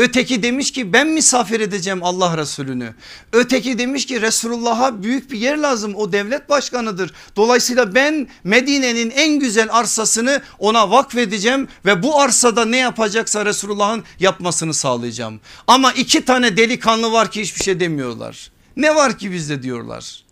[0.00, 2.94] Öteki demiş ki ben misafir edeceğim Allah Resulünü.
[3.32, 7.12] Öteki demiş ki Resulullah'a büyük bir yer lazım o devlet başkanıdır.
[7.36, 14.74] Dolayısıyla ben Medine'nin en güzel arsasını ona vakfedeceğim ve bu arsada ne yapacaksa Resulullah'ın yapmasını
[14.74, 15.40] sağlayacağım.
[15.66, 18.50] Ama iki tane delikanlı var ki hiçbir şey demiyorlar.
[18.76, 20.24] Ne var ki bizde diyorlar.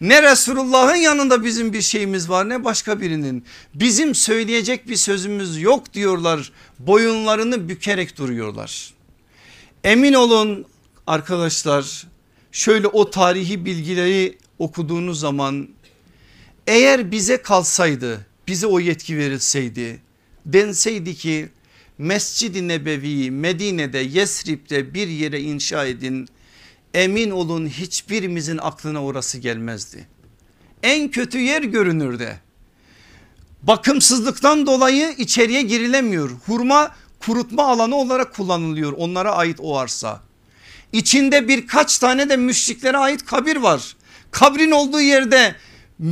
[0.00, 3.44] Ne Resulullah'ın yanında bizim bir şeyimiz var ne başka birinin.
[3.74, 6.52] Bizim söyleyecek bir sözümüz yok diyorlar.
[6.78, 8.95] Boyunlarını bükerek duruyorlar.
[9.86, 10.66] Emin olun
[11.06, 12.06] arkadaşlar
[12.52, 15.68] şöyle o tarihi bilgileri okuduğunuz zaman
[16.66, 20.00] eğer bize kalsaydı bize o yetki verilseydi
[20.46, 21.48] denseydi ki
[21.98, 26.28] Mescid-i Nebevi'yi Medine'de Yesrib'de bir yere inşa edin
[26.94, 30.06] emin olun hiçbirimizin aklına orası gelmezdi.
[30.82, 32.40] En kötü yer görünürde.
[33.62, 36.30] Bakımsızlıktan dolayı içeriye girilemiyor.
[36.30, 40.20] Hurma kurutma alanı olarak kullanılıyor onlara ait o arsa.
[40.92, 43.96] İçinde birkaç tane de müşriklere ait kabir var.
[44.30, 45.56] Kabrin olduğu yerde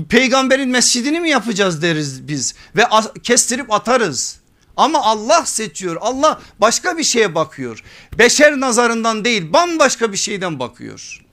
[0.08, 2.84] peygamberin mescidini mi yapacağız deriz biz ve
[3.22, 4.38] kestirip atarız.
[4.76, 7.82] Ama Allah seçiyor Allah başka bir şeye bakıyor.
[8.18, 11.24] Beşer nazarından değil bambaşka bir şeyden bakıyor.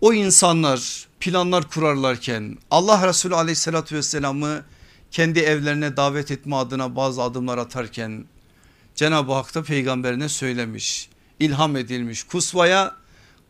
[0.00, 4.62] O insanlar planlar kurarlarken Allah Resulü aleyhissalatü vesselamı
[5.10, 8.24] kendi evlerine davet etme adına bazı adımlar atarken
[8.94, 11.08] Cenab-ı Hak da peygamberine söylemiş
[11.40, 12.96] ilham edilmiş Kusva'ya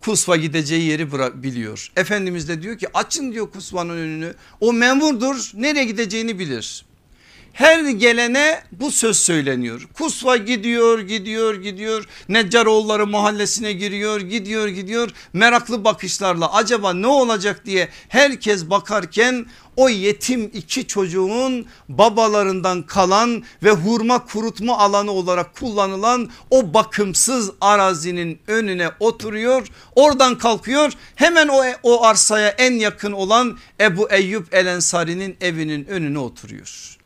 [0.00, 1.92] Kusva gideceği yeri biliyor.
[1.96, 6.84] Efendimiz de diyor ki açın diyor Kusva'nın önünü o memurdur nereye gideceğini bilir.
[7.58, 9.88] Her gelene bu söz söyleniyor.
[9.94, 17.88] Kusva gidiyor gidiyor gidiyor Neccaroğulları mahallesine giriyor gidiyor gidiyor meraklı bakışlarla acaba ne olacak diye
[18.08, 19.46] herkes bakarken
[19.76, 28.40] o yetim iki çocuğun babalarından kalan ve hurma kurutma alanı olarak kullanılan o bakımsız arazinin
[28.46, 29.66] önüne oturuyor.
[29.94, 36.18] Oradan kalkıyor hemen o, o arsaya en yakın olan Ebu Eyyub El Ensari'nin evinin önüne
[36.18, 36.97] oturuyor.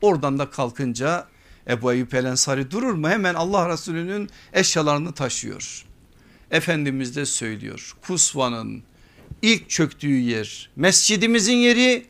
[0.00, 1.26] Oradan da kalkınca
[1.68, 3.08] Ebu Eyyub El Ensari durur mu?
[3.08, 5.84] Hemen Allah Resulü'nün eşyalarını taşıyor.
[6.50, 8.82] Efendimiz de söylüyor Kusva'nın
[9.42, 12.06] ilk çöktüğü yer mescidimizin yeri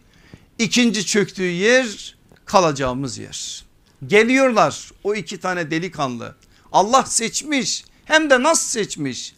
[0.58, 3.64] ikinci çöktüğü yer kalacağımız yer.
[4.06, 6.36] Geliyorlar o iki tane delikanlı
[6.72, 9.34] Allah seçmiş hem de nasıl seçmiş.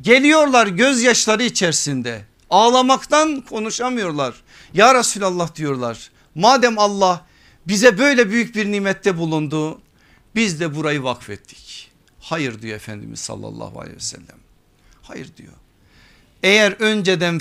[0.00, 4.34] Geliyorlar gözyaşları içerisinde ağlamaktan konuşamıyorlar.
[4.74, 7.26] Ya Resulallah diyorlar madem Allah
[7.68, 9.80] bize böyle büyük bir nimette bulundu
[10.34, 11.90] biz de burayı vakfettik.
[12.20, 14.38] Hayır diyor Efendimiz sallallahu aleyhi ve sellem.
[15.02, 15.52] Hayır diyor.
[16.42, 17.40] Eğer önceden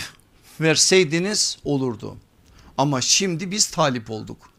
[0.62, 2.18] verseydiniz olurdu.
[2.78, 4.50] Ama şimdi biz talip olduk.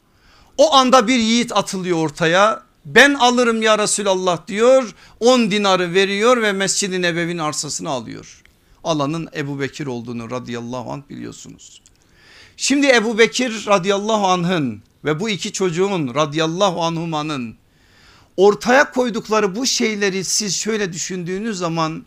[0.59, 2.62] O anda bir yiğit atılıyor ortaya.
[2.85, 4.95] Ben alırım ya Resulallah diyor.
[5.21, 8.43] 10 dinarı veriyor ve Mescid-i Nebevi'nin arsasını alıyor.
[8.85, 11.83] Alanın Ebu Bekir olduğunu radıyallahu anh biliyorsunuz.
[12.57, 17.57] Şimdi Ebu Bekir radıyallahu anh'ın ve bu iki çocuğun radıyallahu anhumanın
[18.36, 22.05] ortaya koydukları bu şeyleri siz şöyle düşündüğünüz zaman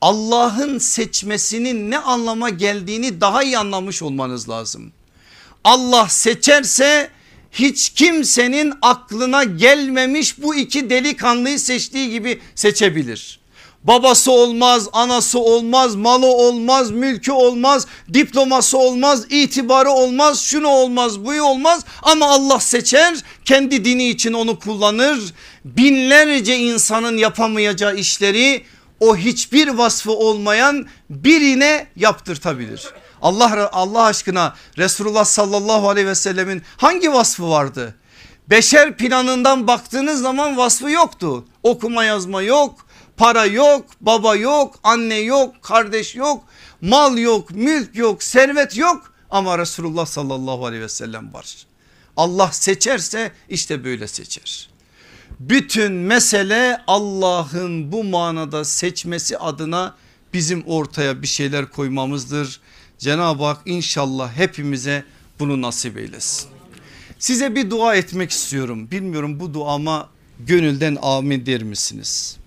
[0.00, 4.92] Allah'ın seçmesinin ne anlama geldiğini daha iyi anlamış olmanız lazım.
[5.64, 7.10] Allah seçerse
[7.52, 13.40] hiç kimsenin aklına gelmemiş bu iki delikanlıyı seçtiği gibi seçebilir.
[13.88, 21.42] Babası olmaz, anası olmaz, malı olmaz, mülkü olmaz, diploması olmaz, itibarı olmaz, şunu olmaz, buyu
[21.42, 25.34] olmaz ama Allah seçer, kendi dini için onu kullanır.
[25.64, 28.64] Binlerce insanın yapamayacağı işleri
[29.00, 32.88] o hiçbir vasfı olmayan birine yaptırtabilir.
[33.22, 37.94] Allah Allah aşkına Resulullah sallallahu aleyhi ve sellemin hangi vasfı vardı?
[38.50, 41.44] Beşer planından baktığınız zaman vasfı yoktu.
[41.62, 42.87] Okuma yazma yok,
[43.18, 46.44] para yok, baba yok, anne yok, kardeş yok,
[46.80, 51.66] mal yok, mülk yok, servet yok ama Resulullah sallallahu aleyhi ve sellem var.
[52.16, 54.68] Allah seçerse işte böyle seçer.
[55.40, 59.94] Bütün mesele Allah'ın bu manada seçmesi adına
[60.34, 62.60] bizim ortaya bir şeyler koymamızdır.
[62.98, 65.04] Cenab-ı Hak inşallah hepimize
[65.38, 66.48] bunu nasip eylesin.
[67.18, 68.90] Size bir dua etmek istiyorum.
[68.90, 70.08] Bilmiyorum bu duama
[70.40, 72.37] gönülden amin der misiniz?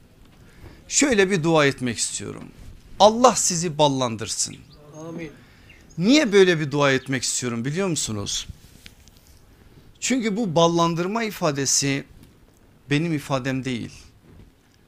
[0.91, 2.43] Şöyle bir dua etmek istiyorum.
[2.99, 4.55] Allah sizi ballandırsın.
[5.07, 5.31] Amin.
[5.97, 8.47] Niye böyle bir dua etmek istiyorum biliyor musunuz?
[9.99, 12.03] Çünkü bu ballandırma ifadesi
[12.89, 13.91] benim ifadem değil.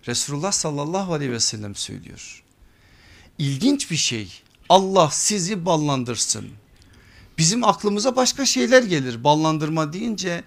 [0.08, 2.44] Resulullah sallallahu aleyhi ve sellem söylüyor.
[3.38, 6.50] İlginç bir şey Allah sizi ballandırsın.
[7.38, 10.44] Bizim aklımıza başka şeyler gelir ballandırma deyince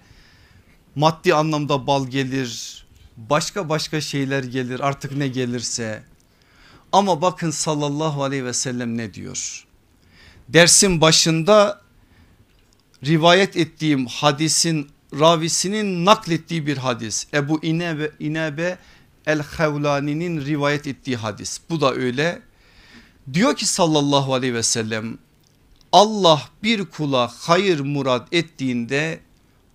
[0.95, 2.86] maddi anlamda bal gelir
[3.17, 6.03] başka başka şeyler gelir artık ne gelirse.
[6.91, 9.65] Ama bakın sallallahu aleyhi ve sellem ne diyor?
[10.49, 11.81] Dersin başında
[13.05, 17.27] rivayet ettiğim hadisin ravisinin naklettiği bir hadis.
[17.33, 18.77] Ebu İnebe, İnebe
[19.25, 21.61] el-Havlani'nin rivayet ettiği hadis.
[21.69, 22.41] Bu da öyle.
[23.33, 25.17] Diyor ki sallallahu aleyhi ve sellem
[25.91, 29.19] Allah bir kula hayır murad ettiğinde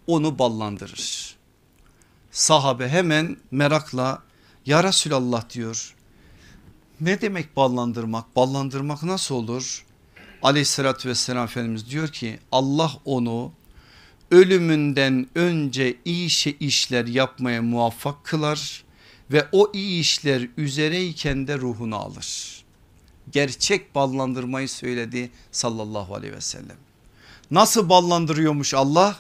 [0.07, 1.37] onu ballandırır.
[2.33, 4.23] Sahabe hemen merakla
[4.67, 5.95] ya Resulallah diyor.
[7.01, 8.37] Ne demek ballandırmak?
[8.37, 9.87] Ballandırmak nasıl olur?
[10.43, 13.53] Aleyhissalatü vesselam Efendimiz diyor ki Allah onu
[14.31, 18.85] ölümünden önce iyi şey işler yapmaya muvaffak kılar
[19.31, 22.63] ve o iyi işler üzereyken de ruhunu alır
[23.31, 26.77] gerçek ballandırmayı söyledi sallallahu aleyhi ve sellem.
[27.51, 29.17] Nasıl ballandırıyormuş Allah?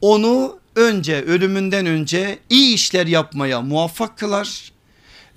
[0.00, 4.72] Onu önce ölümünden önce iyi işler yapmaya muvaffak kılar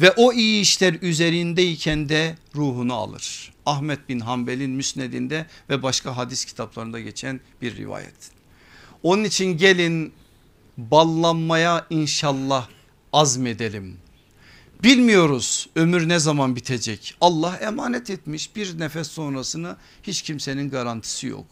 [0.02, 3.54] ve o iyi işler üzerindeyken de ruhunu alır.
[3.66, 8.32] Ahmet bin Hanbel'in müsnedinde ve başka hadis kitaplarında geçen bir rivayet.
[9.04, 10.14] Onun için gelin
[10.78, 12.68] ballanmaya inşallah
[13.14, 13.98] azmedelim.
[14.84, 17.16] Bilmiyoruz ömür ne zaman bitecek.
[17.22, 21.46] Allah emanet etmiş bir nefes sonrasını hiç kimsenin garantisi yok.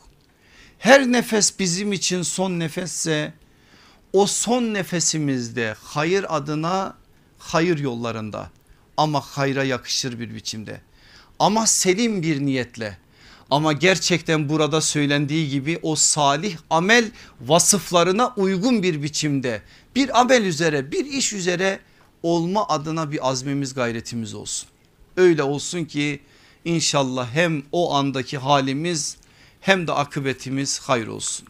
[0.79, 3.33] Her nefes bizim için son nefesse
[4.15, 6.95] o son nefesimizde hayır adına
[7.37, 8.49] hayır yollarında
[8.97, 10.81] ama hayra yakışır bir biçimde
[11.39, 12.97] ama selim bir niyetle
[13.51, 17.11] Ama gerçekten burada söylendiği gibi o salih amel
[17.41, 19.61] vasıflarına uygun bir biçimde
[19.95, 21.79] bir amel üzere bir iş üzere
[22.23, 24.69] olma adına bir azmimiz gayretimiz olsun.
[25.17, 26.19] Öyle olsun ki
[26.65, 29.17] inşallah hem o andaki halimiz
[29.61, 31.47] hem de akıbetimiz hayır olsun.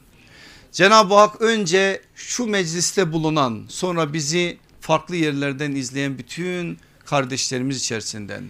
[0.76, 8.43] Cenab-ı Hak önce şu mecliste bulunan sonra bizi farklı yerlerden izleyen bütün kardeşlerimiz içerisinden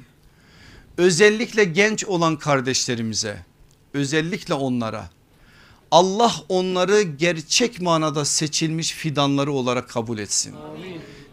[0.97, 3.45] özellikle genç olan kardeşlerimize
[3.93, 5.09] özellikle onlara
[5.91, 10.55] Allah onları gerçek manada seçilmiş fidanları olarak kabul etsin.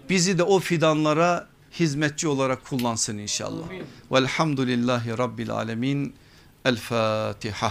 [0.09, 1.49] Bizi de o fidanlara
[1.81, 3.65] hizmetçi olarak kullansın inşallah.
[4.13, 6.15] Velhamdülillahi Rabbil Alemin.
[6.65, 7.71] El Fatiha.